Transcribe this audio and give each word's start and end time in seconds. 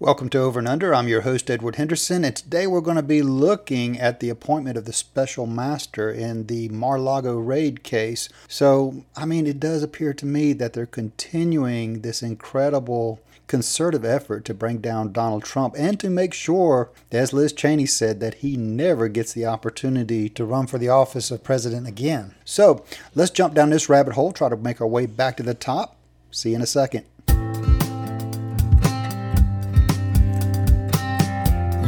Welcome 0.00 0.28
to 0.28 0.38
Over 0.38 0.60
and 0.60 0.68
Under. 0.68 0.94
I'm 0.94 1.08
your 1.08 1.22
host, 1.22 1.50
Edward 1.50 1.74
Henderson, 1.74 2.24
and 2.24 2.36
today 2.36 2.68
we're 2.68 2.80
going 2.80 2.98
to 2.98 3.02
be 3.02 3.20
looking 3.20 3.98
at 3.98 4.20
the 4.20 4.30
appointment 4.30 4.78
of 4.78 4.84
the 4.84 4.92
special 4.92 5.44
master 5.44 6.08
in 6.08 6.46
the 6.46 6.68
Mar 6.68 7.00
Lago 7.00 7.36
raid 7.36 7.82
case. 7.82 8.28
So, 8.46 9.04
I 9.16 9.24
mean, 9.24 9.44
it 9.44 9.58
does 9.58 9.82
appear 9.82 10.14
to 10.14 10.24
me 10.24 10.52
that 10.52 10.72
they're 10.72 10.86
continuing 10.86 12.02
this 12.02 12.22
incredible 12.22 13.18
concerted 13.48 14.04
effort 14.04 14.44
to 14.44 14.54
bring 14.54 14.78
down 14.78 15.10
Donald 15.10 15.42
Trump 15.42 15.74
and 15.76 15.98
to 15.98 16.08
make 16.08 16.32
sure, 16.32 16.90
as 17.10 17.32
Liz 17.32 17.52
Cheney 17.52 17.86
said, 17.86 18.20
that 18.20 18.34
he 18.34 18.56
never 18.56 19.08
gets 19.08 19.32
the 19.32 19.46
opportunity 19.46 20.28
to 20.28 20.44
run 20.44 20.68
for 20.68 20.78
the 20.78 20.88
office 20.88 21.32
of 21.32 21.42
president 21.42 21.88
again. 21.88 22.36
So, 22.44 22.84
let's 23.16 23.32
jump 23.32 23.52
down 23.52 23.70
this 23.70 23.88
rabbit 23.88 24.14
hole, 24.14 24.30
try 24.30 24.48
to 24.48 24.56
make 24.56 24.80
our 24.80 24.86
way 24.86 25.06
back 25.06 25.36
to 25.38 25.42
the 25.42 25.54
top. 25.54 25.96
See 26.30 26.50
you 26.50 26.54
in 26.54 26.62
a 26.62 26.66
second. 26.66 27.04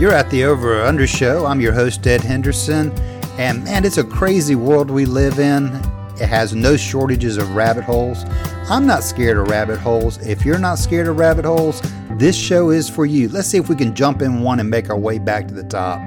You're 0.01 0.15
at 0.15 0.31
the 0.31 0.45
Over 0.45 0.81
or 0.81 0.85
Under 0.87 1.07
Show. 1.07 1.45
I'm 1.45 1.61
your 1.61 1.75
host, 1.75 2.07
Ed 2.07 2.23
Henderson. 2.23 2.91
And 3.37 3.63
man, 3.65 3.85
it's 3.85 3.99
a 3.99 4.03
crazy 4.03 4.55
world 4.55 4.91
we 4.91 5.05
live 5.05 5.39
in. 5.39 5.67
It 6.19 6.27
has 6.27 6.55
no 6.55 6.79
shortages 6.79 7.37
of 7.37 7.55
rabbit 7.55 7.85
holes. 7.85 8.25
I'm 8.71 8.87
not 8.87 9.03
scared 9.03 9.37
of 9.37 9.49
rabbit 9.49 9.79
holes. 9.79 10.17
If 10.27 10.43
you're 10.43 10.59
not 10.59 10.79
scared 10.79 11.07
of 11.07 11.19
rabbit 11.19 11.45
holes, 11.45 11.83
this 12.13 12.35
show 12.35 12.71
is 12.71 12.89
for 12.89 13.05
you. 13.05 13.29
Let's 13.29 13.49
see 13.49 13.59
if 13.59 13.69
we 13.69 13.77
can 13.77 13.95
jump 13.95 14.23
in 14.23 14.41
one 14.41 14.59
and 14.59 14.71
make 14.71 14.89
our 14.89 14.97
way 14.97 15.19
back 15.19 15.47
to 15.49 15.53
the 15.53 15.65
top. 15.65 16.01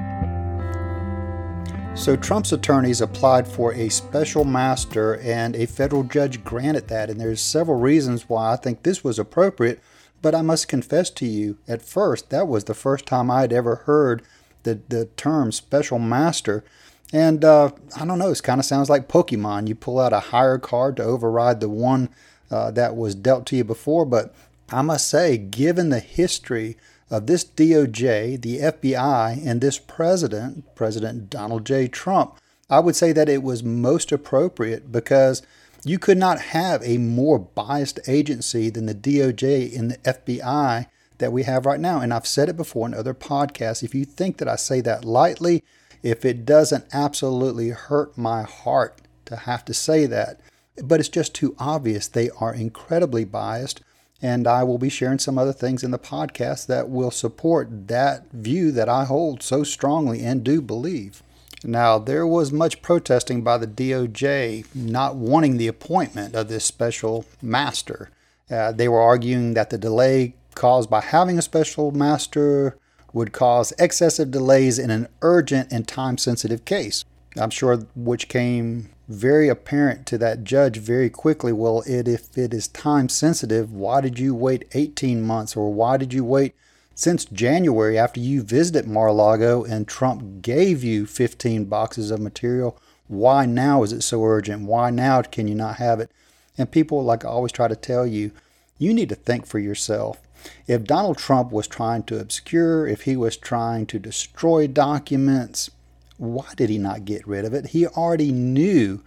So, 1.96 2.16
Trump's 2.16 2.52
attorneys 2.52 3.00
applied 3.00 3.46
for 3.46 3.74
a 3.74 3.88
special 3.90 4.44
master, 4.44 5.20
and 5.20 5.54
a 5.54 5.66
federal 5.66 6.02
judge 6.02 6.42
granted 6.42 6.88
that. 6.88 7.10
And 7.10 7.20
there's 7.20 7.40
several 7.40 7.78
reasons 7.78 8.28
why 8.28 8.54
I 8.54 8.56
think 8.56 8.82
this 8.82 9.04
was 9.04 9.20
appropriate 9.20 9.80
but 10.24 10.34
I 10.34 10.40
must 10.40 10.68
confess 10.68 11.10
to 11.10 11.26
you, 11.26 11.58
at 11.68 11.82
first, 11.82 12.30
that 12.30 12.48
was 12.48 12.64
the 12.64 12.72
first 12.72 13.04
time 13.04 13.30
I 13.30 13.42
had 13.42 13.52
ever 13.52 13.74
heard 13.84 14.22
the, 14.62 14.80
the 14.88 15.04
term 15.18 15.52
special 15.52 15.98
master. 15.98 16.64
And 17.12 17.44
uh, 17.44 17.72
I 17.94 18.06
don't 18.06 18.18
know, 18.18 18.30
it 18.30 18.42
kind 18.42 18.58
of 18.58 18.64
sounds 18.64 18.88
like 18.88 19.06
Pokemon. 19.06 19.68
You 19.68 19.74
pull 19.74 20.00
out 20.00 20.14
a 20.14 20.20
higher 20.20 20.56
card 20.56 20.96
to 20.96 21.02
override 21.02 21.60
the 21.60 21.68
one 21.68 22.08
uh, 22.50 22.70
that 22.70 22.96
was 22.96 23.14
dealt 23.14 23.44
to 23.48 23.56
you 23.56 23.64
before. 23.64 24.06
But 24.06 24.34
I 24.70 24.80
must 24.80 25.10
say, 25.10 25.36
given 25.36 25.90
the 25.90 26.00
history 26.00 26.78
of 27.10 27.26
this 27.26 27.44
DOJ, 27.44 28.40
the 28.40 28.60
FBI, 28.60 29.46
and 29.46 29.60
this 29.60 29.78
president, 29.78 30.74
President 30.74 31.28
Donald 31.28 31.66
J. 31.66 31.86
Trump, 31.86 32.38
I 32.70 32.80
would 32.80 32.96
say 32.96 33.12
that 33.12 33.28
it 33.28 33.42
was 33.42 33.62
most 33.62 34.10
appropriate 34.10 34.90
because 34.90 35.42
you 35.84 35.98
could 35.98 36.18
not 36.18 36.40
have 36.40 36.82
a 36.82 36.98
more 36.98 37.38
biased 37.38 38.00
agency 38.08 38.70
than 38.70 38.86
the 38.86 38.94
DOJ 38.94 39.78
and 39.78 39.90
the 39.90 39.98
FBI 39.98 40.86
that 41.18 41.32
we 41.32 41.42
have 41.44 41.66
right 41.66 41.80
now. 41.80 42.00
And 42.00 42.12
I've 42.12 42.26
said 42.26 42.48
it 42.48 42.56
before 42.56 42.86
in 42.86 42.94
other 42.94 43.14
podcasts. 43.14 43.82
If 43.82 43.94
you 43.94 44.04
think 44.04 44.38
that 44.38 44.48
I 44.48 44.56
say 44.56 44.80
that 44.80 45.04
lightly, 45.04 45.62
if 46.02 46.24
it 46.24 46.44
doesn't 46.44 46.86
absolutely 46.92 47.70
hurt 47.70 48.16
my 48.16 48.42
heart 48.42 49.02
to 49.26 49.36
have 49.36 49.64
to 49.66 49.74
say 49.74 50.06
that, 50.06 50.40
but 50.82 51.00
it's 51.00 51.08
just 51.08 51.34
too 51.34 51.54
obvious. 51.58 52.08
They 52.08 52.30
are 52.40 52.54
incredibly 52.54 53.24
biased. 53.24 53.80
And 54.22 54.46
I 54.46 54.64
will 54.64 54.78
be 54.78 54.88
sharing 54.88 55.18
some 55.18 55.36
other 55.36 55.52
things 55.52 55.84
in 55.84 55.90
the 55.90 55.98
podcast 55.98 56.66
that 56.66 56.88
will 56.88 57.10
support 57.10 57.88
that 57.88 58.30
view 58.32 58.72
that 58.72 58.88
I 58.88 59.04
hold 59.04 59.42
so 59.42 59.64
strongly 59.64 60.24
and 60.24 60.42
do 60.42 60.62
believe. 60.62 61.22
Now, 61.64 61.98
there 61.98 62.26
was 62.26 62.52
much 62.52 62.82
protesting 62.82 63.42
by 63.42 63.56
the 63.56 63.66
DOJ 63.66 64.66
not 64.74 65.16
wanting 65.16 65.56
the 65.56 65.66
appointment 65.66 66.34
of 66.34 66.48
this 66.48 66.64
special 66.64 67.24
master. 67.40 68.10
Uh, 68.50 68.72
they 68.72 68.86
were 68.86 69.00
arguing 69.00 69.54
that 69.54 69.70
the 69.70 69.78
delay 69.78 70.34
caused 70.54 70.90
by 70.90 71.00
having 71.00 71.38
a 71.38 71.42
special 71.42 71.90
master 71.90 72.76
would 73.14 73.32
cause 73.32 73.72
excessive 73.78 74.30
delays 74.30 74.78
in 74.78 74.90
an 74.90 75.08
urgent 75.22 75.72
and 75.72 75.88
time 75.88 76.18
sensitive 76.18 76.64
case. 76.66 77.04
I'm 77.36 77.50
sure 77.50 77.78
which 77.96 78.28
came 78.28 78.90
very 79.08 79.48
apparent 79.48 80.06
to 80.06 80.18
that 80.18 80.44
judge 80.44 80.78
very 80.78 81.10
quickly. 81.10 81.52
Well, 81.52 81.82
it, 81.86 82.08
if 82.08 82.36
it 82.36 82.52
is 82.52 82.68
time 82.68 83.08
sensitive, 83.08 83.72
why 83.72 84.00
did 84.00 84.18
you 84.18 84.34
wait 84.34 84.66
18 84.72 85.22
months 85.22 85.56
or 85.56 85.72
why 85.72 85.96
did 85.96 86.12
you 86.12 86.24
wait 86.24 86.54
since 86.94 87.24
January, 87.24 87.98
after 87.98 88.20
you 88.20 88.42
visited 88.42 88.86
Mar-a-Lago 88.86 89.64
and 89.64 89.86
Trump 89.86 90.42
gave 90.42 90.84
you 90.84 91.06
15 91.06 91.64
boxes 91.64 92.10
of 92.10 92.20
material, 92.20 92.78
why 93.08 93.46
now 93.46 93.82
is 93.82 93.92
it 93.92 94.02
so 94.02 94.24
urgent? 94.24 94.66
Why 94.66 94.90
now 94.90 95.22
can 95.22 95.48
you 95.48 95.54
not 95.54 95.76
have 95.76 96.00
it? 96.00 96.10
And 96.56 96.70
people, 96.70 97.02
like 97.02 97.24
I 97.24 97.28
always 97.28 97.52
try 97.52 97.68
to 97.68 97.76
tell 97.76 98.06
you, 98.06 98.30
you 98.78 98.94
need 98.94 99.08
to 99.08 99.14
think 99.14 99.46
for 99.46 99.58
yourself. 99.58 100.20
If 100.66 100.84
Donald 100.84 101.18
Trump 101.18 101.52
was 101.52 101.66
trying 101.66 102.04
to 102.04 102.20
obscure, 102.20 102.86
if 102.86 103.02
he 103.02 103.16
was 103.16 103.36
trying 103.36 103.86
to 103.86 103.98
destroy 103.98 104.66
documents, 104.66 105.70
why 106.16 106.52
did 106.56 106.70
he 106.70 106.78
not 106.78 107.04
get 107.04 107.26
rid 107.26 107.44
of 107.44 107.54
it? 107.54 107.68
He 107.68 107.86
already 107.86 108.30
knew 108.30 109.02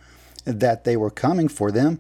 that 0.46 0.84
they 0.84 0.98
were 0.98 1.12
coming 1.12 1.48
for 1.48 1.72
them. 1.72 2.00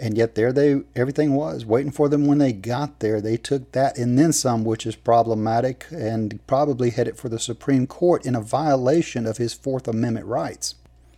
And 0.00 0.16
yet 0.16 0.36
there 0.36 0.52
they 0.52 0.82
everything 0.94 1.34
was 1.34 1.66
waiting 1.66 1.90
for 1.90 2.08
them 2.08 2.26
when 2.26 2.38
they 2.38 2.52
got 2.52 3.00
there. 3.00 3.20
They 3.20 3.36
took 3.36 3.72
that 3.72 3.98
and 3.98 4.18
then 4.18 4.32
some, 4.32 4.64
which 4.64 4.86
is 4.86 4.94
problematic 4.94 5.86
and 5.90 6.38
probably 6.46 6.90
headed 6.90 7.16
for 7.16 7.28
the 7.28 7.40
Supreme 7.40 7.86
Court 7.86 8.24
in 8.24 8.36
a 8.36 8.40
violation 8.40 9.26
of 9.26 9.38
his 9.38 9.54
Fourth 9.54 9.88
Amendment 9.88 10.26
rights. 10.26 10.76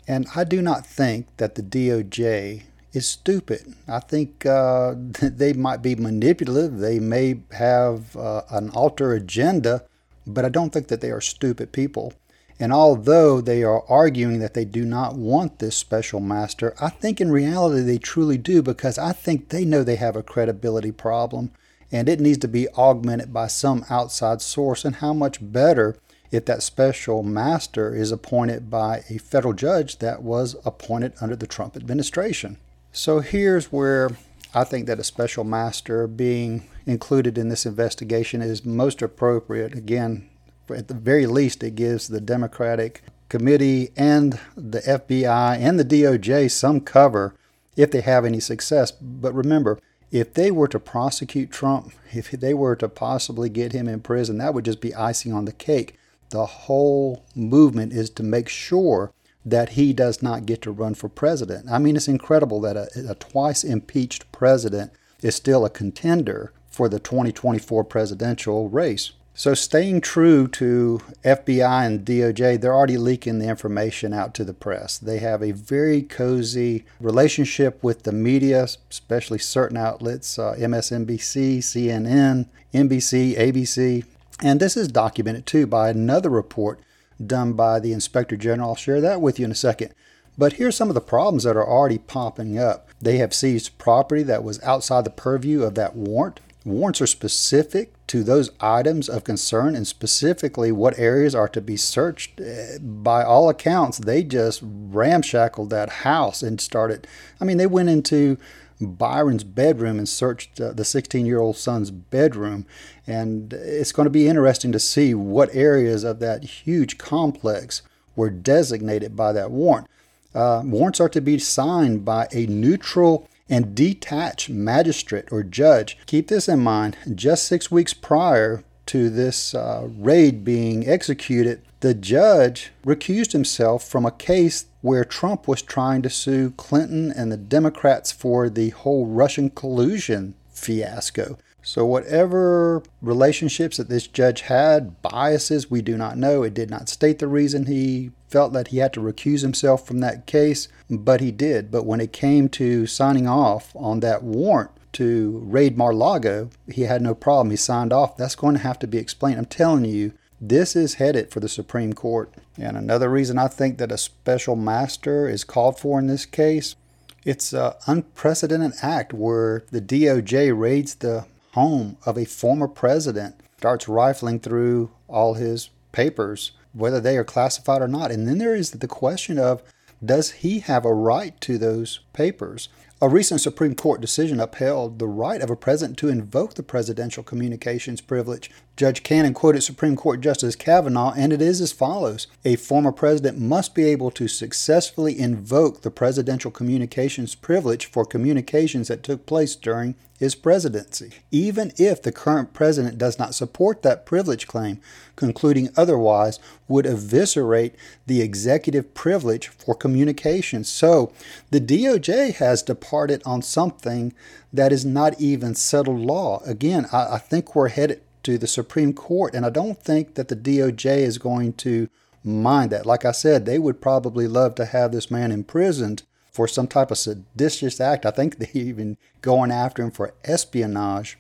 And 0.09 0.27
I 0.35 0.45
do 0.45 0.63
not 0.63 0.87
think 0.87 1.27
that 1.37 1.55
the 1.55 1.63
DOJ 1.63 2.63
is 2.93 3.07
stupid. 3.07 3.75
I 3.87 4.01
think 4.01 4.47
uh, 4.47 4.95
they 5.23 5.53
might 5.53 5.83
be 5.83 5.95
manipulative. 5.95 6.79
They 6.79 6.99
may 6.99 7.41
have 7.53 8.17
uh, 8.17 8.43
an 8.51 8.71
alter 8.71 9.13
agenda, 9.13 9.85
but 10.27 10.45
I 10.45 10.49
don't 10.49 10.73
think 10.73 10.89
that 10.89 11.01
they 11.01 11.11
are 11.11 11.21
stupid 11.21 11.73
people. 11.73 12.15
And 12.61 12.75
although 12.75 13.41
they 13.41 13.65
are 13.65 13.83
arguing 13.89 14.39
that 14.41 14.53
they 14.53 14.67
do 14.67 14.85
not 14.85 15.17
want 15.17 15.59
this 15.59 15.77
special 15.77 16.21
master, 16.21 16.75
I 16.79 16.91
think 16.91 17.19
in 17.19 17.33
reality 17.33 17.83
they 17.83 17.97
truly 17.97 18.37
do 18.37 18.63
because 18.63 18.99
I 18.99 19.13
think 19.13 19.49
they 19.49 19.65
know 19.65 19.83
they 19.83 19.97
have 19.97 20.15
a 20.15 20.23
credibility 20.23 20.93
problem 20.93 21.53
and 21.91 22.07
it 22.07 22.21
needs 22.21 22.39
to 22.39 22.49
be 22.49 22.69
augmented 22.77 23.33
by 23.33 23.47
some 23.47 23.85
outside 23.89 24.43
source. 24.43 24.85
And 24.85 24.97
how 24.97 25.15
much 25.15 25.39
better 25.41 25.97
if 26.31 26.45
that 26.45 26.63
special 26.63 27.23
master 27.23 27.95
is 27.95 28.13
appointed 28.13 28.71
by 28.71 29.05
a 29.09 29.19
federal 29.19 29.55
judge 29.55 29.99
that 29.99 30.23
was 30.23 30.55
appointed 30.65 31.15
under 31.21 31.35
the 31.35 31.47
Trump 31.47 31.77
administration. 31.77 32.59
So 32.93 33.21
here's 33.21 33.73
where 33.73 34.11
I 34.55 34.65
think 34.65 34.87
that 34.87 35.01
a 35.01 35.05
special 35.05 35.45
master 35.45 36.07
being 36.07 36.69
included 36.87 37.39
in 37.39 37.49
this 37.49 37.67
investigation 37.67 38.43
is 38.43 38.65
most 38.65 39.03
appropriate. 39.03 39.75
Again, 39.75 40.30
at 40.75 40.89
the 40.89 40.95
very 40.95 41.27
least, 41.27 41.63
it 41.63 41.75
gives 41.75 42.09
the 42.09 42.21
Democratic 42.21 43.03
committee 43.29 43.91
and 43.97 44.39
the 44.57 44.81
FBI 44.81 45.59
and 45.59 45.79
the 45.79 45.85
DOJ 45.85 46.51
some 46.51 46.81
cover 46.81 47.35
if 47.77 47.91
they 47.91 48.01
have 48.01 48.25
any 48.25 48.41
success. 48.41 48.91
But 48.91 49.35
remember, 49.35 49.79
if 50.11 50.35
they 50.35 50.51
were 50.51 50.69
to 50.69 50.81
prosecute 50.81 51.51
Trump, 51.51 51.93
if 52.13 52.31
they 52.31 52.55
were 52.55 52.77
to 52.77 52.89
possibly 52.89 53.49
get 53.49 53.73
him 53.73 53.89
in 53.89 54.01
prison, 54.01 54.39
that 54.39 54.55
would 54.55 54.65
just 54.65 54.81
be 54.81 54.95
icing 54.95 55.33
on 55.33 55.45
the 55.45 55.53
cake. 55.53 55.97
The 56.31 56.47
whole 56.47 57.25
movement 57.35 57.93
is 57.93 58.11
to 58.11 58.23
make 58.23 58.49
sure 58.49 59.13
that 59.45 59.71
he 59.71 59.93
does 59.93 60.23
not 60.23 60.47
get 60.47 60.61
to 60.63 60.71
run 60.71 60.95
for 60.95 61.09
president. 61.09 61.71
I 61.71 61.79
mean, 61.79 61.97
it's 61.97 62.09
incredible 62.09 62.61
that 62.61 62.77
a, 62.77 62.89
a 63.09 63.15
twice 63.15 63.65
impeached 63.65 64.31
president 64.33 64.93
is 65.23 65.35
still 65.35 65.65
a 65.65 65.71
contender 65.71 66.53
for 66.69 66.89
the 66.89 67.01
2024 67.01 67.85
presidential 67.85 68.69
race. 68.69 69.13
So, 69.41 69.55
staying 69.55 70.03
true 70.03 70.49
to 70.49 71.01
FBI 71.25 71.87
and 71.87 72.05
DOJ, 72.05 72.61
they're 72.61 72.75
already 72.75 72.99
leaking 72.99 73.39
the 73.39 73.49
information 73.49 74.13
out 74.13 74.35
to 74.35 74.45
the 74.45 74.53
press. 74.53 74.99
They 74.99 75.19
have 75.21 75.43
a 75.43 75.53
very 75.53 76.03
cozy 76.03 76.85
relationship 77.01 77.83
with 77.83 78.03
the 78.03 78.13
media, 78.13 78.67
especially 78.91 79.39
certain 79.39 79.79
outlets 79.79 80.39
uh, 80.39 80.57
MSNBC, 80.59 81.61
CNN, 81.61 82.49
NBC, 82.75 83.35
ABC. 83.39 84.05
And 84.43 84.61
this 84.61 84.77
is 84.77 84.89
documented 84.89 85.47
too 85.47 85.67
by 85.67 85.89
another 85.89 86.29
report 86.29 86.79
done 87.27 87.55
by 87.55 87.81
the 87.81 87.95
Inspector 87.95 88.37
General. 88.37 88.69
I'll 88.69 88.77
share 88.77 89.01
that 89.01 89.23
with 89.23 89.39
you 89.39 89.47
in 89.47 89.53
a 89.53 89.55
second. 89.55 89.95
But 90.37 90.55
here's 90.55 90.77
some 90.77 90.91
of 90.91 90.95
the 90.95 91.01
problems 91.01 91.45
that 91.45 91.57
are 91.57 91.67
already 91.67 91.97
popping 91.97 92.59
up. 92.59 92.91
They 93.01 93.17
have 93.17 93.33
seized 93.33 93.79
property 93.79 94.23
that 94.23 94.45
was 94.45 94.63
outside 94.63 95.05
the 95.05 95.11
purview 95.11 95.63
of 95.63 95.77
that 95.77 95.97
warrant. 95.97 96.41
Warrants 96.65 97.01
are 97.01 97.07
specific 97.07 97.95
to 98.09 98.23
those 98.23 98.51
items 98.61 99.09
of 99.09 99.25
concern 99.25 99.75
and 99.75 99.87
specifically 99.87 100.71
what 100.71 100.99
areas 100.99 101.35
are 101.35 101.49
to 101.49 101.61
be 101.61 101.77
searched. 101.77 102.41
Eh, 102.41 102.77
by 102.81 103.23
all 103.23 103.49
accounts, 103.49 103.99
they 103.99 104.23
just 104.23 104.61
ramshackled 104.63 105.71
that 105.71 105.89
house 105.89 106.43
and 106.43 106.61
started. 106.61 107.07
I 107.41 107.45
mean, 107.45 107.57
they 107.57 107.67
went 107.67 107.89
into 107.89 108.37
Barron's 108.81 109.45
bedroom 109.45 109.99
and 109.99 110.09
searched 110.09 110.61
uh, 110.61 110.73
the 110.73 110.85
16 110.85 111.25
year 111.25 111.41
old 111.41 111.57
son's 111.57 111.91
bedroom. 111.91 112.67
And 113.07 113.53
it's 113.53 113.93
going 113.93 114.07
to 114.07 114.11
be 114.11 114.29
interesting 114.29 114.73
to 114.73 114.79
see 114.79 115.15
what 115.15 115.55
areas 115.55 116.05
of 116.05 116.19
that 116.21 116.45
huge 116.45 116.99
complex 116.99 117.83
were 118.17 118.31
designated 118.31 119.17
by 119.17 119.33
that 119.33 119.51
warrant. 119.51 119.87
Uh, 120.35 120.63
warrants 120.65 121.01
are 121.01 121.09
to 121.09 121.21
be 121.21 121.39
signed 121.39 122.05
by 122.05 122.29
a 122.33 122.47
neutral 122.47 123.29
and 123.51 123.75
detached 123.75 124.49
magistrate 124.49 125.27
or 125.31 125.43
judge. 125.43 125.99
Keep 126.07 126.29
this 126.29 126.49
in 126.49 126.61
mind 126.61 126.97
just 127.15 127.47
six 127.47 127.71
weeks 127.71 127.93
prior 127.93 128.65
to 128.91 129.09
this 129.09 129.55
uh, 129.55 129.87
raid 129.99 130.45
being 130.45 130.89
executed, 130.89 131.63
the 131.79 131.95
judge 131.95 132.73
recused 132.85 133.31
himself 133.31 133.87
from 133.87 134.05
a 134.05 134.11
case 134.11 134.67
where 134.81 135.05
Trump 135.05 135.47
was 135.47 135.63
trying 135.63 136.03
to 136.03 136.11
sue 136.11 136.51
Clinton 136.57 137.13
and 137.13 137.31
the 137.31 137.37
Democrats 137.37 138.11
for 138.11 138.51
the 138.51 138.71
whole 138.71 139.07
Russian 139.07 139.49
collusion 139.49 140.35
fiasco. 140.49 141.39
So, 141.63 141.87
whatever 141.87 142.83
relationships 143.01 143.77
that 143.77 143.89
this 143.89 144.09
judge 144.09 144.41
had, 144.43 145.01
biases, 145.03 145.71
we 145.71 145.83
do 145.83 145.97
not 145.97 146.19
know. 146.19 146.43
It 146.43 146.55
did 146.55 146.69
not 146.69 146.89
state 146.89 147.21
the 147.21 147.29
reason 147.29 147.67
he 147.67 148.11
felt 148.31 148.53
that 148.53 148.69
he 148.69 148.79
had 148.79 148.93
to 148.95 149.01
recuse 149.01 149.43
himself 149.43 149.87
from 149.87 149.99
that 150.01 150.27
case, 150.27 150.69
but 150.89 151.21
he 151.21 151.31
did. 151.31 151.71
But 151.71 151.87
when 151.87 152.01
it 152.01 152.13
came 152.13 152.49
to 152.51 152.87
signing 152.87 153.27
off 153.27 153.75
on 153.75 154.01
that 154.01 154.23
warrant 154.23 154.71
to 154.93 155.41
raid 155.45 155.77
Mar 155.77 155.93
Lago, 155.93 156.51
he 156.71 156.83
had 156.83 157.03
no 157.03 157.15
problem. 157.15 157.51
He 157.51 157.57
signed 157.57 157.93
off. 157.93 158.17
That's 158.17 158.35
going 158.35 158.55
to 158.55 158.63
have 158.63 158.79
to 158.81 158.87
be 158.87 158.99
explained. 158.99 159.39
I'm 159.39 159.47
telling 159.47 159.85
you, 159.85 160.13
this 160.41 160.75
is 160.75 160.95
headed 160.95 161.31
for 161.31 161.41
the 161.41 161.49
Supreme 161.49 161.93
Court. 161.93 162.33
And 162.57 162.77
another 162.77 163.11
reason 163.11 163.39
I 163.39 163.49
think 163.49 163.79
that 163.79 163.93
a 163.93 163.99
special 163.99 164.57
master 164.57 165.29
is 165.29 165.45
called 165.45 165.79
for 165.79 165.99
in 165.99 166.07
this 166.07 166.27
case, 166.27 166.77
it's 167.25 167.53
an 167.53 167.73
unprecedented 167.87 168.73
act 168.83 169.13
where 169.13 169.65
the 169.71 169.83
DOJ 169.83 170.59
raids 170.59 170.95
the 170.95 171.27
home 171.53 171.99
of 172.07 172.17
a 172.17 172.25
former 172.25 172.69
president, 172.69 173.35
starts 173.59 173.89
rifling 173.89 174.41
through 174.41 174.91
all 175.09 175.35
his 175.35 175.69
papers, 175.93 176.53
whether 176.73 177.01
they 177.01 177.17
are 177.17 177.25
classified 177.25 177.83
or 177.83 177.89
not. 177.89 178.11
And 178.11 178.27
then 178.27 178.39
there 178.39 178.55
is 178.55 178.71
the 178.71 178.89
question 178.89 179.39
of 179.39 179.63
does 180.05 180.31
he 180.31 180.61
have 180.61 180.85
a 180.85 180.95
right 180.95 181.39
to 181.43 181.59
those 181.59 182.01
papers? 182.13 182.69
A 183.03 183.09
recent 183.09 183.41
Supreme 183.41 183.75
Court 183.75 184.01
decision 184.01 184.41
upheld 184.41 184.99
the 184.99 185.09
right 185.09 185.41
of 185.41 185.51
a 185.51 185.57
president 185.57 185.99
to 185.99 186.09
invoke 186.09 186.55
the 186.55 186.63
presidential 186.63 187.23
communications 187.23 188.01
privilege. 188.01 188.51
Judge 188.81 189.03
Cannon 189.03 189.35
quoted 189.35 189.61
Supreme 189.61 189.95
Court 189.95 190.23
Justice 190.23 190.57
Kavanaugh, 190.57 191.13
and 191.15 191.35
it 191.35 191.43
is 191.43 191.61
as 191.61 191.71
follows 191.71 192.27
A 192.47 192.57
former 192.57 192.93
president 192.93 193.39
must 193.39 193.75
be 193.75 193.85
able 193.85 194.11
to 194.13 194.27
successfully 194.27 195.19
invoke 195.19 195.83
the 195.83 195.91
presidential 195.91 196.51
communications 196.51 197.35
privilege 197.35 197.85
for 197.85 198.07
communications 198.07 198.89
that 198.89 199.03
took 199.03 199.27
place 199.27 199.55
during 199.55 199.97
his 200.19 200.35
presidency, 200.35 201.13
even 201.31 201.75
if 201.77 202.01
the 202.01 202.11
current 202.11 202.55
president 202.55 202.97
does 202.97 203.19
not 203.19 203.35
support 203.35 203.83
that 203.83 204.07
privilege 204.07 204.47
claim, 204.47 204.81
concluding 205.15 205.69
otherwise 205.77 206.39
would 206.67 206.87
eviscerate 206.87 207.75
the 208.07 208.23
executive 208.23 208.95
privilege 208.95 209.49
for 209.49 209.75
communications. 209.75 210.71
So 210.71 211.13
the 211.51 211.61
DOJ 211.61 212.37
has 212.37 212.63
departed 212.63 213.21
on 213.27 213.43
something 213.43 214.15
that 214.51 214.73
is 214.73 214.87
not 214.87 215.21
even 215.21 215.55
settled 215.55 216.01
law. 216.01 216.41
Again, 216.47 216.87
I, 216.91 217.17
I 217.17 217.19
think 217.19 217.55
we're 217.55 217.69
headed 217.69 218.01
to 218.23 218.39
the 218.39 218.47
Supreme 218.47 218.93
Court, 218.93 219.35
and 219.35 219.45
I 219.45 219.51
don't 219.51 219.79
think 219.79 220.15
that 220.15 220.29
the 220.29 220.37
DOJ 220.37 220.99
is 220.99 221.19
going 221.19 221.55
to 221.55 221.89
mind 222.23 222.71
that. 222.71 222.87
Like 222.87 223.05
I 223.05 223.13
said, 223.13 223.47
they 223.47 223.59
would 223.59 223.81
probably 223.81 224.27
love 224.27 224.55
to 224.57 224.67
have 224.67 224.93
this 224.93 225.11
man 225.11 225.33
imprisoned 225.33 226.03
for 226.31 226.47
some 226.47 226.67
type 226.67 226.91
of 226.91 226.99
seditious 226.99 227.81
act. 227.81 228.07
I 228.07 228.11
think 228.11 228.37
they're 228.39 228.49
even 228.53 228.97
going 229.23 229.51
after 229.51 229.83
him 229.83 229.91
for 229.91 230.15
espionage. 230.25 231.19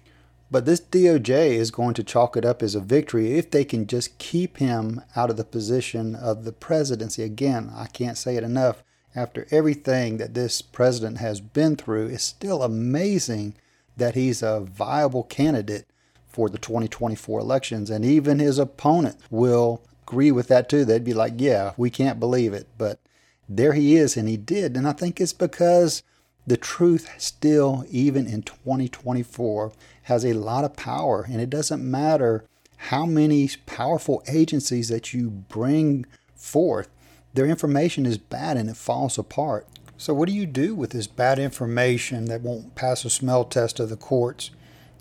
But 0.53 0.67
this 0.67 0.81
DOJ 0.81 1.53
is 1.53 1.71
going 1.71 1.95
to 1.95 2.03
chalk 2.03 2.37
it 2.37 2.45
up 2.45 2.61
as 2.63 2.75
a 2.75 2.81
victory 2.81 3.39
if 3.39 3.51
they 3.51 3.65
can 3.65 3.87
just 3.87 4.19
keep 4.19 4.57
him 4.57 5.01
out 5.15 5.31
of 5.31 5.37
the 5.37 5.45
position 5.45 6.17
of 6.17 6.45
the 6.45 6.53
presidency. 6.53 7.23
Again, 7.23 7.71
I 7.75 7.87
can't 7.87 8.19
say 8.19 8.37
it 8.37 8.43
enough. 8.43 8.83
After 9.15 9.47
everything 9.51 10.19
that 10.19 10.35
this 10.35 10.61
president 10.61 11.19
has 11.19 11.41
been 11.41 11.77
through, 11.77 12.09
it's 12.09 12.25
still 12.25 12.63
amazing 12.63 13.55
that 13.97 14.15
he's 14.15 14.43
a 14.43 14.61
viable 14.61 15.23
candidate 15.25 15.87
for 16.31 16.49
the 16.49 16.59
2024 16.59 17.41
elections. 17.41 17.91
And 17.91 18.05
even 18.05 18.39
his 18.39 18.59
opponent 18.59 19.17
will 19.31 19.83
agree 20.07 20.33
with 20.33 20.49
that 20.49 20.69
too. 20.69 20.85
They'd 20.85 21.05
be 21.05 21.15
like, 21.15 21.35
yeah, 21.37 21.73
we 21.77 21.91
can't 21.91 22.21
believe 22.21 22.53
it. 22.53 22.69
But 22.79 23.01
there 23.49 23.73
he 23.73 23.97
is, 23.97 24.17
and 24.17 24.29
he 24.29 24.37
did. 24.37 24.77
And 24.77 24.87
I 24.87 24.93
think 24.93 25.21
it's 25.21 25.33
because 25.33 26.03
the 26.47 26.57
truth 26.57 27.11
still, 27.19 27.85
even 27.91 28.27
in 28.27 28.43
2024, 28.43 29.73
has 30.05 30.25
a 30.25 30.33
lot 30.33 30.65
of 30.65 30.77
power. 30.77 31.27
And 31.29 31.41
it 31.41 31.51
doesn't 31.51 31.89
matter 31.89 32.45
how 32.77 33.05
many 33.05 33.51
powerful 33.67 34.23
agencies 34.27 34.89
that 34.89 35.13
you 35.13 35.29
bring 35.31 36.07
forth, 36.35 36.89
their 37.35 37.47
information 37.47 38.07
is 38.07 38.19
bad 38.19 38.57
and 38.57 38.71
it 38.71 38.77
falls 38.77 39.19
apart. 39.19 39.67
So, 39.99 40.15
what 40.15 40.29
do 40.29 40.35
you 40.35 40.47
do 40.47 40.75
with 40.75 40.91
this 40.91 41.07
bad 41.07 41.39
information 41.39 42.25
that 42.25 42.41
won't 42.41 42.75
pass 42.75 43.05
a 43.05 43.11
smell 43.11 43.45
test 43.45 43.79
of 43.81 43.91
the 43.91 43.97
courts? 43.97 44.51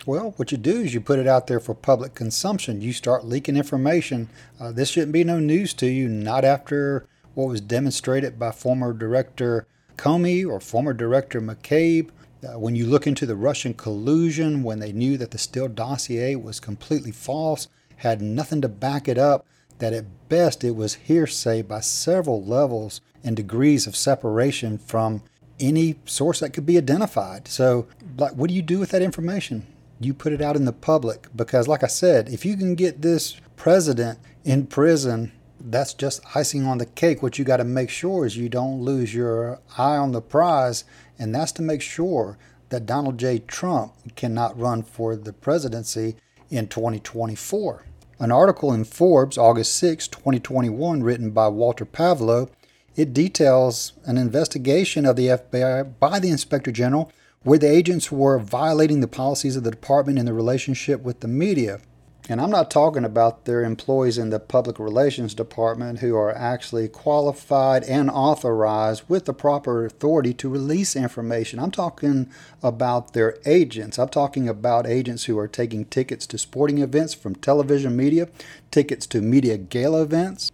Well, 0.06 0.34
what 0.38 0.52
you 0.52 0.58
do 0.58 0.82
is 0.82 0.94
you 0.94 1.02
put 1.02 1.20
it 1.20 1.28
out 1.28 1.48
there 1.48 1.60
for 1.60 1.76
public 1.76 2.16
consumption. 2.16 2.82
You 2.82 2.94
start 2.94 3.26
leaking 3.26 3.58
information. 3.58 4.30
Uh, 4.60 4.72
this 4.72 4.90
shouldn't 4.90 5.12
be 5.12 5.24
no 5.24 5.40
news 5.40 5.74
to 5.76 5.88
you, 5.88 6.08
not 6.08 6.46
after 6.46 7.06
what 7.34 7.50
was 7.50 7.62
demonstrated 7.62 8.40
by 8.40 8.52
former 8.52 8.94
director 8.94 9.68
Comey 9.98 10.48
or 10.48 10.62
former 10.62 10.94
director 10.94 11.42
McCabe. 11.42 12.10
Uh, 12.42 12.58
when 12.58 12.76
you 12.76 12.86
look 12.86 13.06
into 13.06 13.26
the 13.26 13.36
Russian 13.36 13.74
collusion, 13.74 14.64
when 14.64 14.80
they 14.80 14.94
knew 14.94 15.18
that 15.18 15.32
the 15.32 15.38
Steele 15.38 15.68
dossier 15.68 16.36
was 16.36 16.62
completely 16.62 17.12
false, 17.12 17.68
had 17.98 18.22
nothing 18.22 18.62
to 18.62 18.70
back 18.70 19.10
it 19.10 19.18
up, 19.18 19.46
that 19.80 19.94
at 19.94 20.30
best 20.30 20.64
it 20.64 20.76
was 20.76 20.96
hearsay 20.96 21.62
by 21.62 21.82
several 21.82 22.44
levels 22.44 23.02
and 23.24 23.36
degrees 23.36 23.86
of 23.86 23.96
separation 23.96 24.78
from 24.78 25.22
any 25.60 25.96
source 26.06 26.40
that 26.40 26.54
could 26.54 26.66
be 26.66 26.78
identified. 26.78 27.50
So, 27.50 27.88
like, 28.18 28.32
what 28.32 28.48
do 28.48 28.54
you 28.54 28.62
do 28.62 28.80
with 28.80 28.92
that 28.92 29.02
information? 29.02 29.68
You 30.00 30.14
put 30.14 30.34
it 30.34 30.42
out 30.42 30.56
in 30.56 30.66
the 30.66 30.74
public 30.74 31.28
because, 31.36 31.68
like 31.68 31.84
I 31.84 31.88
said, 31.88 32.30
if 32.30 32.46
you 32.46 32.56
can 32.56 32.76
get 32.76 33.02
this 33.02 33.36
president 33.56 34.20
in 34.44 34.68
prison, 34.68 35.32
that's 35.60 35.94
just 35.94 36.22
icing 36.36 36.66
on 36.66 36.78
the 36.78 36.86
cake. 36.86 37.22
What 37.22 37.38
you 37.38 37.46
got 37.46 37.58
to 37.58 37.66
make 37.66 37.90
sure 37.90 38.26
is 38.26 38.38
you 38.38 38.50
don't 38.50 38.82
lose 38.82 39.14
your 39.14 39.60
eye 39.78 39.98
on 39.98 40.12
the 40.12 40.22
prize, 40.22 40.86
and 41.18 41.36
that's 41.36 41.52
to 41.54 41.62
make 41.62 41.82
sure 41.82 42.38
that 42.70 42.86
Donald 42.86 43.18
J. 43.18 43.40
Trump 43.40 43.94
cannot 44.16 44.58
run 44.58 44.84
for 44.84 45.16
the 45.16 45.34
presidency 45.34 46.16
in 46.50 46.68
2024. 46.68 47.84
An 48.20 48.32
article 48.32 48.74
in 48.74 48.84
Forbes, 48.84 49.38
August 49.38 49.76
6, 49.76 50.08
2021, 50.10 51.04
written 51.04 51.32
by 51.32 51.48
Walter 51.48 51.86
Pavlo, 51.86 52.50
it 52.96 53.14
details 53.14 53.94
an 54.06 54.18
investigation 54.18 55.06
of 55.06 55.16
the 55.16 55.28
FBI 55.28 55.94
by 56.00 56.20
the 56.20 56.30
Inspector 56.30 56.72
General 56.72 57.12
where 57.44 57.60
the 57.60 57.70
agents 57.70 58.12
were 58.12 58.38
violating 58.38 59.00
the 59.00 59.08
policies 59.08 59.56
of 59.56 59.64
the 59.64 59.72
department 59.72 60.20
in 60.20 60.26
the 60.26 60.34
relationship 60.34 61.02
with 61.02 61.22
the 61.22 61.28
media. 61.28 61.80
And 62.28 62.40
I'm 62.40 62.52
not 62.52 62.70
talking 62.70 63.06
about 63.06 63.46
their 63.46 63.64
employees 63.64 64.18
in 64.18 64.30
the 64.30 64.40
public 64.40 64.78
relations 64.78 65.34
department 65.34 66.00
who 66.00 66.16
are 66.16 66.36
actually 66.36 66.88
qualified 66.88 67.84
and 67.86 68.10
authorized 68.10 69.04
with 69.08 69.26
the 69.26 69.34
proper 69.34 69.86
authority 69.86 70.34
to 70.36 70.50
release 70.50 70.96
information. 70.96 71.60
I'm 71.60 71.72
talking 71.72 72.30
about 72.62 73.14
their 73.14 73.38
agents. 73.46 73.98
I'm 73.98 74.10
talking 74.10 74.48
about 74.48 74.86
agents 74.86 75.24
who 75.24 75.40
are 75.40 75.48
taking 75.48 75.86
tickets 75.86 76.28
to 76.28 76.38
sporting 76.38 76.80
events 76.80 77.16
from 77.16 77.36
television 77.36 77.96
media, 77.96 78.28
tickets 78.70 79.08
to 79.08 79.22
media 79.22 79.58
gala 79.58 80.04
events, 80.04 80.52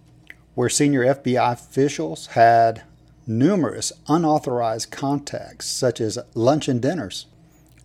where 0.54 0.70
senior 0.70 1.04
FBI 1.04 1.52
officials 1.52 2.28
had 2.28 2.84
numerous 3.28 3.92
unauthorized 4.08 4.92
contacts, 4.92 5.68
such 5.68 6.00
as 6.02 6.20
lunch 6.34 6.68
and 6.68 6.82
dinners. 6.82 7.28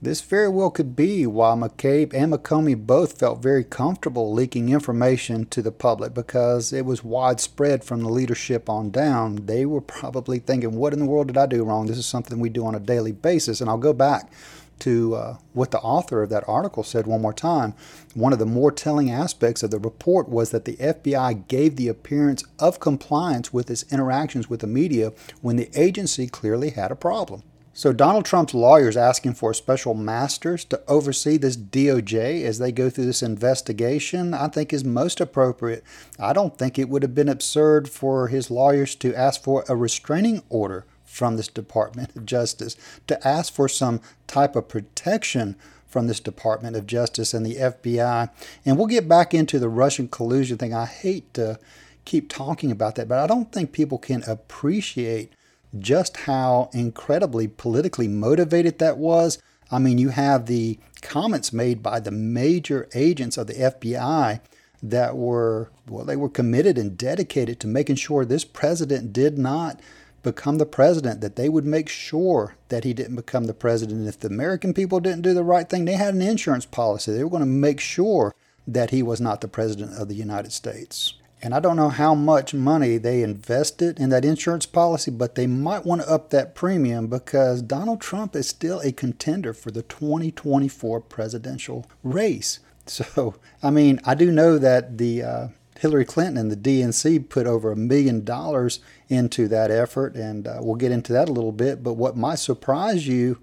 This 0.02 0.22
very 0.22 0.48
well 0.48 0.70
could 0.70 0.96
be 0.96 1.26
why 1.26 1.54
McCabe 1.54 2.14
and 2.14 2.32
McComey 2.32 2.74
both 2.74 3.18
felt 3.18 3.42
very 3.42 3.62
comfortable 3.62 4.32
leaking 4.32 4.70
information 4.70 5.44
to 5.46 5.60
the 5.60 5.72
public 5.72 6.14
because 6.14 6.72
it 6.72 6.86
was 6.86 7.04
widespread 7.04 7.84
from 7.84 8.00
the 8.00 8.08
leadership 8.08 8.70
on 8.70 8.90
down. 8.90 9.44
They 9.44 9.66
were 9.66 9.82
probably 9.82 10.38
thinking, 10.38 10.72
What 10.76 10.94
in 10.94 11.00
the 11.00 11.04
world 11.04 11.26
did 11.26 11.36
I 11.36 11.44
do 11.44 11.64
wrong? 11.64 11.86
This 11.86 11.98
is 11.98 12.06
something 12.06 12.40
we 12.40 12.48
do 12.48 12.64
on 12.64 12.74
a 12.74 12.80
daily 12.80 13.12
basis. 13.12 13.60
And 13.60 13.68
I'll 13.68 13.76
go 13.76 13.92
back 13.92 14.32
to 14.80 15.14
uh, 15.14 15.36
what 15.52 15.70
the 15.70 15.78
author 15.78 16.22
of 16.22 16.30
that 16.30 16.48
article 16.48 16.82
said 16.82 17.06
one 17.06 17.22
more 17.22 17.32
time. 17.32 17.74
One 18.14 18.32
of 18.32 18.38
the 18.38 18.46
more 18.46 18.72
telling 18.72 19.10
aspects 19.10 19.62
of 19.62 19.70
the 19.70 19.78
report 19.78 20.28
was 20.28 20.50
that 20.50 20.64
the 20.64 20.76
FBI 20.76 21.48
gave 21.48 21.76
the 21.76 21.88
appearance 21.88 22.44
of 22.58 22.80
compliance 22.80 23.52
with 23.52 23.70
its 23.70 23.84
interactions 23.92 24.50
with 24.50 24.60
the 24.60 24.66
media 24.66 25.12
when 25.40 25.56
the 25.56 25.70
agency 25.74 26.26
clearly 26.26 26.70
had 26.70 26.90
a 26.90 26.96
problem. 26.96 27.42
So 27.72 27.92
Donald 27.92 28.24
Trump's 28.24 28.52
lawyers 28.52 28.96
asking 28.96 29.34
for 29.34 29.54
special 29.54 29.94
masters 29.94 30.64
to 30.66 30.82
oversee 30.88 31.36
this 31.36 31.56
DOJ 31.56 32.44
as 32.44 32.58
they 32.58 32.72
go 32.72 32.90
through 32.90 33.06
this 33.06 33.22
investigation, 33.22 34.34
I 34.34 34.48
think 34.48 34.72
is 34.72 34.84
most 34.84 35.20
appropriate. 35.20 35.84
I 36.18 36.32
don't 36.32 36.58
think 36.58 36.78
it 36.78 36.88
would 36.88 37.02
have 37.02 37.14
been 37.14 37.28
absurd 37.28 37.88
for 37.88 38.28
his 38.28 38.50
lawyers 38.50 38.94
to 38.96 39.14
ask 39.14 39.42
for 39.42 39.64
a 39.68 39.76
restraining 39.76 40.42
order 40.48 40.84
from 41.10 41.36
this 41.36 41.48
Department 41.48 42.14
of 42.14 42.24
Justice, 42.24 42.76
to 43.08 43.26
ask 43.26 43.52
for 43.52 43.68
some 43.68 44.00
type 44.28 44.54
of 44.54 44.68
protection 44.68 45.56
from 45.88 46.06
this 46.06 46.20
Department 46.20 46.76
of 46.76 46.86
Justice 46.86 47.34
and 47.34 47.44
the 47.44 47.56
FBI. 47.56 48.30
And 48.64 48.78
we'll 48.78 48.86
get 48.86 49.08
back 49.08 49.34
into 49.34 49.58
the 49.58 49.68
Russian 49.68 50.06
collusion 50.06 50.56
thing. 50.56 50.72
I 50.72 50.86
hate 50.86 51.34
to 51.34 51.58
keep 52.04 52.28
talking 52.28 52.70
about 52.70 52.94
that, 52.94 53.08
but 53.08 53.18
I 53.18 53.26
don't 53.26 53.50
think 53.50 53.72
people 53.72 53.98
can 53.98 54.22
appreciate 54.22 55.32
just 55.76 56.16
how 56.18 56.70
incredibly 56.72 57.48
politically 57.48 58.06
motivated 58.06 58.78
that 58.78 58.96
was. 58.96 59.38
I 59.70 59.80
mean, 59.80 59.98
you 59.98 60.10
have 60.10 60.46
the 60.46 60.78
comments 61.02 61.52
made 61.52 61.82
by 61.82 61.98
the 61.98 62.10
major 62.12 62.88
agents 62.94 63.36
of 63.36 63.48
the 63.48 63.54
FBI 63.54 64.40
that 64.82 65.16
were, 65.16 65.70
well, 65.88 66.04
they 66.04 66.16
were 66.16 66.28
committed 66.28 66.78
and 66.78 66.96
dedicated 66.96 67.60
to 67.60 67.66
making 67.66 67.96
sure 67.96 68.24
this 68.24 68.44
president 68.44 69.12
did 69.12 69.38
not 69.38 69.80
become 70.22 70.58
the 70.58 70.66
president, 70.66 71.20
that 71.20 71.36
they 71.36 71.48
would 71.48 71.64
make 71.64 71.88
sure 71.88 72.56
that 72.68 72.84
he 72.84 72.92
didn't 72.92 73.16
become 73.16 73.44
the 73.44 73.54
president. 73.54 74.06
If 74.08 74.20
the 74.20 74.28
American 74.28 74.74
people 74.74 75.00
didn't 75.00 75.22
do 75.22 75.34
the 75.34 75.44
right 75.44 75.68
thing, 75.68 75.84
they 75.84 75.94
had 75.94 76.14
an 76.14 76.22
insurance 76.22 76.66
policy. 76.66 77.12
They 77.12 77.24
were 77.24 77.30
going 77.30 77.40
to 77.40 77.46
make 77.46 77.80
sure 77.80 78.34
that 78.66 78.90
he 78.90 79.02
was 79.02 79.20
not 79.20 79.40
the 79.40 79.48
president 79.48 79.94
of 79.94 80.08
the 80.08 80.14
United 80.14 80.52
States. 80.52 81.14
And 81.42 81.54
I 81.54 81.60
don't 81.60 81.76
know 81.76 81.88
how 81.88 82.14
much 82.14 82.52
money 82.52 82.98
they 82.98 83.22
invested 83.22 83.98
in 83.98 84.10
that 84.10 84.26
insurance 84.26 84.66
policy, 84.66 85.10
but 85.10 85.36
they 85.36 85.46
might 85.46 85.86
want 85.86 86.02
to 86.02 86.10
up 86.10 86.30
that 86.30 86.54
premium 86.54 87.06
because 87.06 87.62
Donald 87.62 88.00
Trump 88.00 88.36
is 88.36 88.48
still 88.48 88.80
a 88.80 88.92
contender 88.92 89.54
for 89.54 89.70
the 89.70 89.82
2024 89.82 91.00
presidential 91.00 91.86
race. 92.02 92.60
So, 92.86 93.36
I 93.62 93.70
mean, 93.70 94.00
I 94.04 94.16
do 94.16 94.32
know 94.32 94.58
that 94.58 94.98
the 94.98 95.22
uh, 95.22 95.48
Hillary 95.80 96.04
Clinton 96.04 96.36
and 96.36 96.52
the 96.52 96.56
DNC 96.56 97.30
put 97.30 97.46
over 97.46 97.72
a 97.72 97.76
million 97.76 98.22
dollars 98.22 98.80
into 99.08 99.48
that 99.48 99.70
effort, 99.70 100.14
and 100.14 100.46
uh, 100.46 100.58
we'll 100.60 100.74
get 100.74 100.92
into 100.92 101.10
that 101.14 101.30
a 101.30 101.32
little 101.32 101.52
bit. 101.52 101.82
But 101.82 101.94
what 101.94 102.18
might 102.18 102.38
surprise 102.38 103.08
you 103.08 103.38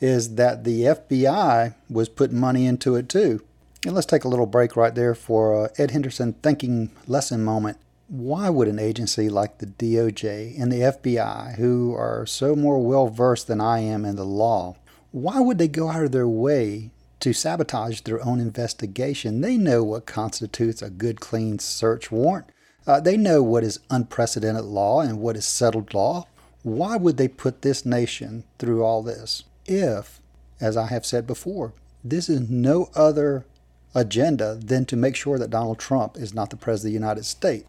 is 0.00 0.36
that 0.36 0.62
the 0.62 0.82
FBI 0.82 1.74
was 1.88 2.08
putting 2.08 2.38
money 2.38 2.64
into 2.64 2.94
it 2.94 3.08
too. 3.08 3.42
And 3.84 3.92
let's 3.92 4.06
take 4.06 4.22
a 4.22 4.28
little 4.28 4.46
break 4.46 4.76
right 4.76 4.94
there 4.94 5.16
for 5.16 5.64
uh, 5.64 5.68
Ed 5.78 5.90
Henderson 5.90 6.34
thinking 6.34 6.92
lesson 7.08 7.42
moment. 7.42 7.76
Why 8.06 8.50
would 8.50 8.68
an 8.68 8.78
agency 8.78 9.28
like 9.28 9.58
the 9.58 9.66
DOJ 9.66 10.60
and 10.62 10.70
the 10.70 10.82
FBI, 10.82 11.56
who 11.56 11.92
are 11.96 12.24
so 12.24 12.54
more 12.54 12.78
well 12.78 13.08
versed 13.08 13.48
than 13.48 13.60
I 13.60 13.80
am 13.80 14.04
in 14.04 14.14
the 14.14 14.24
law, 14.24 14.76
why 15.10 15.40
would 15.40 15.58
they 15.58 15.66
go 15.66 15.88
out 15.88 16.04
of 16.04 16.12
their 16.12 16.28
way 16.28 16.92
to 17.20 17.32
sabotage 17.32 18.00
their 18.00 18.24
own 18.24 18.40
investigation. 18.40 19.40
They 19.40 19.56
know 19.56 19.84
what 19.84 20.06
constitutes 20.06 20.82
a 20.82 20.90
good, 20.90 21.20
clean 21.20 21.58
search 21.58 22.10
warrant. 22.10 22.46
Uh, 22.86 22.98
they 22.98 23.16
know 23.16 23.42
what 23.42 23.62
is 23.62 23.80
unprecedented 23.90 24.64
law 24.64 25.00
and 25.00 25.20
what 25.20 25.36
is 25.36 25.46
settled 25.46 25.94
law. 25.94 26.26
Why 26.62 26.96
would 26.96 27.16
they 27.16 27.28
put 27.28 27.62
this 27.62 27.86
nation 27.86 28.44
through 28.58 28.82
all 28.82 29.02
this 29.02 29.44
if, 29.66 30.20
as 30.60 30.76
I 30.76 30.86
have 30.86 31.06
said 31.06 31.26
before, 31.26 31.72
this 32.02 32.28
is 32.28 32.48
no 32.48 32.90
other 32.94 33.44
agenda 33.94 34.54
than 34.54 34.86
to 34.86 34.96
make 34.96 35.16
sure 35.16 35.38
that 35.38 35.50
Donald 35.50 35.78
Trump 35.78 36.16
is 36.16 36.34
not 36.34 36.50
the 36.50 36.56
President 36.56 36.88
of 36.88 36.92
the 36.92 37.04
United 37.04 37.24
States? 37.24 37.66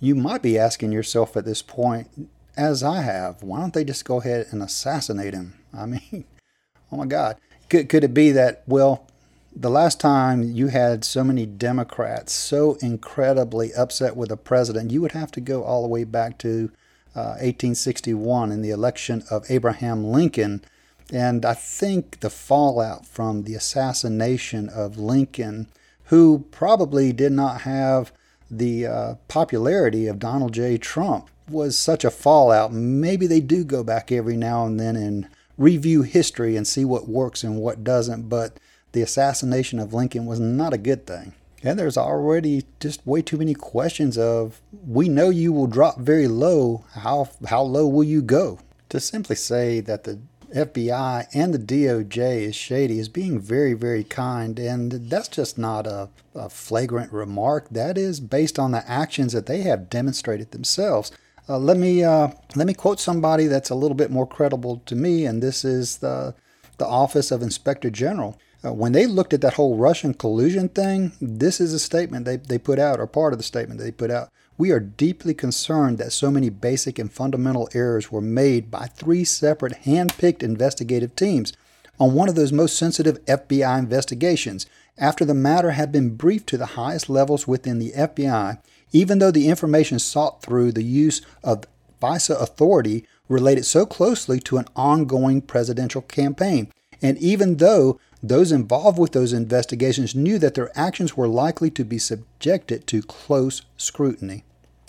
You 0.00 0.16
might 0.16 0.42
be 0.42 0.58
asking 0.58 0.90
yourself 0.90 1.36
at 1.36 1.44
this 1.44 1.62
point, 1.62 2.08
as 2.56 2.82
I 2.82 3.02
have, 3.02 3.42
why 3.42 3.60
don't 3.60 3.72
they 3.72 3.84
just 3.84 4.04
go 4.04 4.20
ahead 4.20 4.46
and 4.50 4.62
assassinate 4.62 5.34
him? 5.34 5.54
I 5.72 5.86
mean, 5.86 6.24
oh 6.92 6.96
my 6.96 7.06
God. 7.06 7.36
Could, 7.68 7.88
could 7.88 8.04
it 8.04 8.14
be 8.14 8.32
that, 8.32 8.62
well, 8.66 9.06
the 9.54 9.70
last 9.70 10.00
time 10.00 10.42
you 10.42 10.68
had 10.68 11.04
so 11.04 11.22
many 11.22 11.44
Democrats 11.46 12.32
so 12.32 12.74
incredibly 12.80 13.72
upset 13.74 14.16
with 14.16 14.30
the 14.30 14.36
president, 14.36 14.90
you 14.90 15.00
would 15.02 15.12
have 15.12 15.30
to 15.32 15.40
go 15.40 15.62
all 15.62 15.82
the 15.82 15.88
way 15.88 16.04
back 16.04 16.38
to 16.38 16.70
uh, 17.14 17.36
1861 17.40 18.50
in 18.50 18.62
the 18.62 18.70
election 18.70 19.22
of 19.30 19.44
Abraham 19.50 20.04
Lincoln. 20.04 20.64
And 21.12 21.44
I 21.44 21.52
think 21.54 22.20
the 22.20 22.30
fallout 22.30 23.04
from 23.06 23.44
the 23.44 23.54
assassination 23.54 24.70
of 24.70 24.98
Lincoln, 24.98 25.68
who 26.04 26.46
probably 26.50 27.12
did 27.12 27.32
not 27.32 27.62
have 27.62 28.12
the 28.50 28.86
uh, 28.86 29.14
popularity 29.28 30.06
of 30.06 30.18
Donald 30.18 30.54
J. 30.54 30.78
Trump, 30.78 31.28
was 31.50 31.76
such 31.76 32.04
a 32.04 32.10
fallout. 32.10 32.72
Maybe 32.72 33.26
they 33.26 33.40
do 33.40 33.64
go 33.64 33.84
back 33.84 34.10
every 34.10 34.36
now 34.36 34.64
and 34.64 34.80
then 34.80 34.96
and 34.96 35.28
review 35.62 36.02
history 36.02 36.56
and 36.56 36.66
see 36.66 36.84
what 36.84 37.08
works 37.08 37.44
and 37.44 37.56
what 37.56 37.84
doesn't, 37.84 38.28
but 38.28 38.58
the 38.92 39.02
assassination 39.02 39.78
of 39.78 39.94
Lincoln 39.94 40.26
was 40.26 40.40
not 40.40 40.72
a 40.72 40.78
good 40.78 41.06
thing. 41.06 41.34
And 41.62 41.78
there's 41.78 41.96
already 41.96 42.64
just 42.80 43.06
way 43.06 43.22
too 43.22 43.38
many 43.38 43.54
questions 43.54 44.18
of 44.18 44.60
we 44.86 45.08
know 45.08 45.30
you 45.30 45.52
will 45.52 45.68
drop 45.68 45.98
very 45.98 46.26
low. 46.26 46.84
How 46.94 47.30
how 47.46 47.62
low 47.62 47.86
will 47.86 48.04
you 48.04 48.20
go? 48.20 48.58
To 48.88 48.98
simply 48.98 49.36
say 49.36 49.78
that 49.80 50.02
the 50.02 50.18
FBI 50.52 51.28
and 51.32 51.54
the 51.54 51.58
DOJ 51.58 52.42
is 52.42 52.56
shady 52.56 52.98
is 52.98 53.08
being 53.08 53.38
very, 53.38 53.72
very 53.72 54.04
kind, 54.04 54.58
and 54.58 54.92
that's 55.08 55.28
just 55.28 55.56
not 55.56 55.86
a, 55.86 56.10
a 56.34 56.50
flagrant 56.50 57.12
remark. 57.12 57.68
That 57.70 57.96
is 57.96 58.20
based 58.20 58.58
on 58.58 58.72
the 58.72 58.86
actions 58.90 59.32
that 59.32 59.46
they 59.46 59.62
have 59.62 59.88
demonstrated 59.88 60.50
themselves. 60.50 61.12
Uh, 61.48 61.58
let 61.58 61.76
me 61.76 62.04
uh, 62.04 62.28
let 62.54 62.66
me 62.66 62.74
quote 62.74 63.00
somebody 63.00 63.46
that's 63.46 63.70
a 63.70 63.74
little 63.74 63.96
bit 63.96 64.10
more 64.10 64.26
credible 64.26 64.80
to 64.86 64.94
me, 64.94 65.26
and 65.26 65.42
this 65.42 65.64
is 65.64 65.98
the 65.98 66.34
the 66.78 66.86
Office 66.86 67.30
of 67.30 67.42
Inspector 67.42 67.88
General. 67.90 68.38
Uh, 68.64 68.72
when 68.72 68.92
they 68.92 69.06
looked 69.06 69.32
at 69.32 69.40
that 69.40 69.54
whole 69.54 69.76
Russian 69.76 70.14
collusion 70.14 70.68
thing, 70.68 71.12
this 71.20 71.60
is 71.60 71.72
a 71.72 71.80
statement 71.80 72.24
they, 72.24 72.36
they 72.36 72.58
put 72.58 72.78
out, 72.78 73.00
or 73.00 73.06
part 73.08 73.32
of 73.32 73.38
the 73.38 73.44
statement 73.44 73.80
they 73.80 73.90
put 73.90 74.10
out. 74.10 74.30
We 74.56 74.70
are 74.70 74.78
deeply 74.78 75.34
concerned 75.34 75.98
that 75.98 76.12
so 76.12 76.30
many 76.30 76.48
basic 76.48 76.98
and 76.98 77.12
fundamental 77.12 77.68
errors 77.74 78.12
were 78.12 78.20
made 78.20 78.70
by 78.70 78.86
three 78.86 79.24
separate 79.24 79.78
hand 79.78 80.16
picked 80.16 80.42
investigative 80.42 81.16
teams 81.16 81.52
on 81.98 82.14
one 82.14 82.28
of 82.28 82.36
those 82.36 82.52
most 82.52 82.76
sensitive 82.76 83.24
FBI 83.24 83.78
investigations. 83.78 84.66
After 84.96 85.24
the 85.24 85.34
matter 85.34 85.72
had 85.72 85.90
been 85.90 86.16
briefed 86.16 86.48
to 86.50 86.58
the 86.58 86.66
highest 86.66 87.10
levels 87.10 87.48
within 87.48 87.78
the 87.78 87.92
FBI, 87.92 88.58
even 88.92 89.18
though 89.18 89.30
the 89.30 89.48
information 89.48 89.98
sought 89.98 90.42
through 90.42 90.72
the 90.72 90.84
use 90.84 91.22
of 91.42 91.64
FISA 92.00 92.40
authority 92.40 93.06
related 93.28 93.64
so 93.64 93.86
closely 93.86 94.38
to 94.40 94.58
an 94.58 94.66
ongoing 94.76 95.40
presidential 95.40 96.02
campaign, 96.02 96.70
and 97.00 97.18
even 97.18 97.56
though 97.56 97.98
those 98.22 98.52
involved 98.52 98.98
with 98.98 99.12
those 99.12 99.32
investigations 99.32 100.14
knew 100.14 100.38
that 100.38 100.54
their 100.54 100.70
actions 100.78 101.16
were 101.16 101.26
likely 101.26 101.70
to 101.70 101.84
be 101.84 101.98
subjected 101.98 102.86
to 102.86 103.02
close 103.02 103.62
scrutiny. 103.76 104.44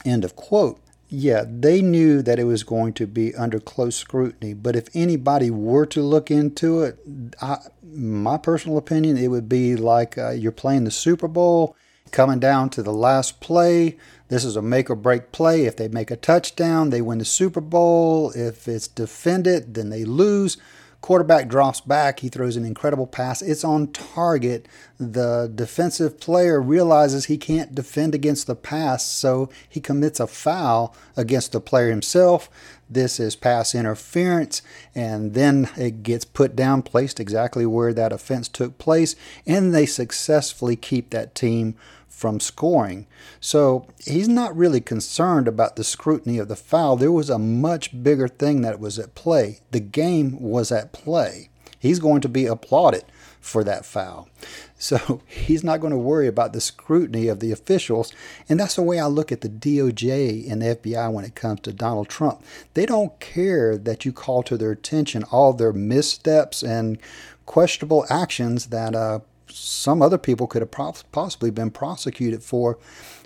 End 0.06 0.24
of 0.24 0.36
quote. 0.36 0.80
Yeah, 1.10 1.44
they 1.48 1.82
knew 1.82 2.22
that 2.24 2.40
it 2.40 2.46
was 2.46 2.64
going 2.64 2.94
to 2.94 3.08
be 3.08 3.36
under 3.36 3.60
close 3.60 3.96
scrutiny, 3.96 4.54
but 4.54 4.76
if 4.76 4.88
anybody 4.96 5.52
were 5.52 5.86
to 5.88 6.02
look 6.02 6.32
into 6.32 6.82
it, 6.82 6.98
I, 7.42 7.58
my 7.84 8.38
personal 8.38 8.78
opinion, 8.78 9.18
it 9.18 9.28
would 9.28 9.48
be 9.48 9.76
like 9.76 10.18
uh, 10.18 10.32
you're 10.32 10.52
playing 10.52 10.86
the 10.86 10.92
Super 10.92 11.28
Bowl 11.28 11.76
coming 12.14 12.40
down 12.40 12.70
to 12.70 12.82
the 12.82 12.94
last 12.94 13.42
play. 13.42 13.98
This 14.30 14.46
is 14.46 14.56
a 14.56 14.62
make 14.62 14.90
or 14.90 14.96
break 14.96 15.34
play. 15.34 15.66
If 15.66 15.76
they 15.76 15.90
make 15.90 16.10
a 16.10 16.16
touchdown, 16.16 16.90
they 16.90 17.02
win 17.02 17.18
the 17.18 17.26
Super 17.26 17.60
Bowl. 17.60 18.32
If 18.32 18.68
it's 18.68 18.88
defended, 18.88 19.74
then 19.74 19.90
they 19.90 20.06
lose. 20.06 20.58
Quarterback 21.02 21.50
drops 21.50 21.82
back. 21.82 22.22
He 22.22 22.30
throws 22.30 22.56
an 22.56 22.64
incredible 22.64 23.08
pass. 23.08 23.42
It's 23.42 23.66
on 23.66 23.92
target. 23.92 24.70
The 24.98 25.52
defensive 25.54 26.18
player 26.18 26.62
realizes 26.62 27.26
he 27.26 27.38
can't 27.38 27.76
defend 27.76 28.16
against 28.16 28.48
the 28.48 28.56
pass, 28.56 29.06
so 29.06 29.50
he 29.68 29.82
commits 29.82 30.22
a 30.22 30.28
foul 30.28 30.96
against 31.18 31.52
the 31.52 31.60
player 31.60 31.90
himself. 31.90 32.50
This 32.90 33.20
is 33.20 33.36
pass 33.36 33.76
interference, 33.76 34.62
and 34.96 35.34
then 35.34 35.70
it 35.76 36.04
gets 36.04 36.24
put 36.24 36.56
down, 36.56 36.84
placed 36.84 37.20
exactly 37.20 37.66
where 37.66 37.94
that 37.94 38.14
offense 38.14 38.48
took 38.48 38.78
place, 38.78 39.18
and 39.46 39.76
they 39.76 39.86
successfully 39.86 40.78
keep 40.78 41.10
that 41.10 41.36
team 41.36 41.76
from 42.14 42.40
scoring. 42.40 43.08
So 43.42 43.88
he's 44.06 44.30
not 44.30 44.56
really 44.56 44.80
concerned 44.80 45.48
about 45.48 45.76
the 45.76 45.84
scrutiny 45.84 46.38
of 46.38 46.48
the 46.48 46.56
foul. 46.56 46.96
There 46.96 47.12
was 47.12 47.30
a 47.30 47.40
much 47.40 48.04
bigger 48.04 48.28
thing 48.28 48.62
that 48.62 48.80
was 48.80 49.00
at 49.00 49.16
play. 49.16 49.60
The 49.72 49.80
game 49.80 50.40
was 50.40 50.72
at 50.72 50.94
play. 50.94 51.50
He's 51.80 52.00
going 52.00 52.22
to 52.22 52.30
be 52.30 52.46
applauded 52.46 53.04
for 53.42 53.64
that 53.66 53.86
foul. 53.86 54.30
So 54.84 55.22
he's 55.28 55.64
not 55.64 55.80
going 55.80 55.92
to 55.92 55.98
worry 55.98 56.28
about 56.28 56.52
the 56.52 56.60
scrutiny 56.60 57.30
of 57.30 57.40
the 57.40 57.54
officials. 57.54 58.12
And 58.50 58.60
that's 58.60 58.76
the 58.76 58.82
way 58.82 59.00
I 59.00 59.06
look 59.06 59.32
at 59.32 59.40
the 59.40 59.48
DOJ 59.48 60.52
and 60.52 60.62
the 60.62 60.76
FBI 60.76 61.10
when 61.10 61.24
it 61.24 61.36
comes 61.36 61.62
to 61.62 61.72
Donald 61.72 62.10
Trump. 62.10 62.44
They 62.74 62.86
don't 62.86 63.18
care 63.22 63.78
that 63.78 64.04
you 64.04 64.12
call 64.12 64.44
to 64.44 64.58
their 64.58 64.72
attention 64.72 65.24
all 65.32 65.54
their 65.54 65.72
missteps 65.72 66.64
and 66.64 66.98
questionable 67.46 68.06
actions 68.10 68.66
that 68.68 68.94
uh, 68.94 69.20
some 69.50 70.02
other 70.02 70.18
people 70.18 70.48
could 70.48 70.62
have 70.62 71.04
possibly 71.12 71.52
been 71.52 71.72
prosecuted 71.72 72.44
for. 72.44 72.78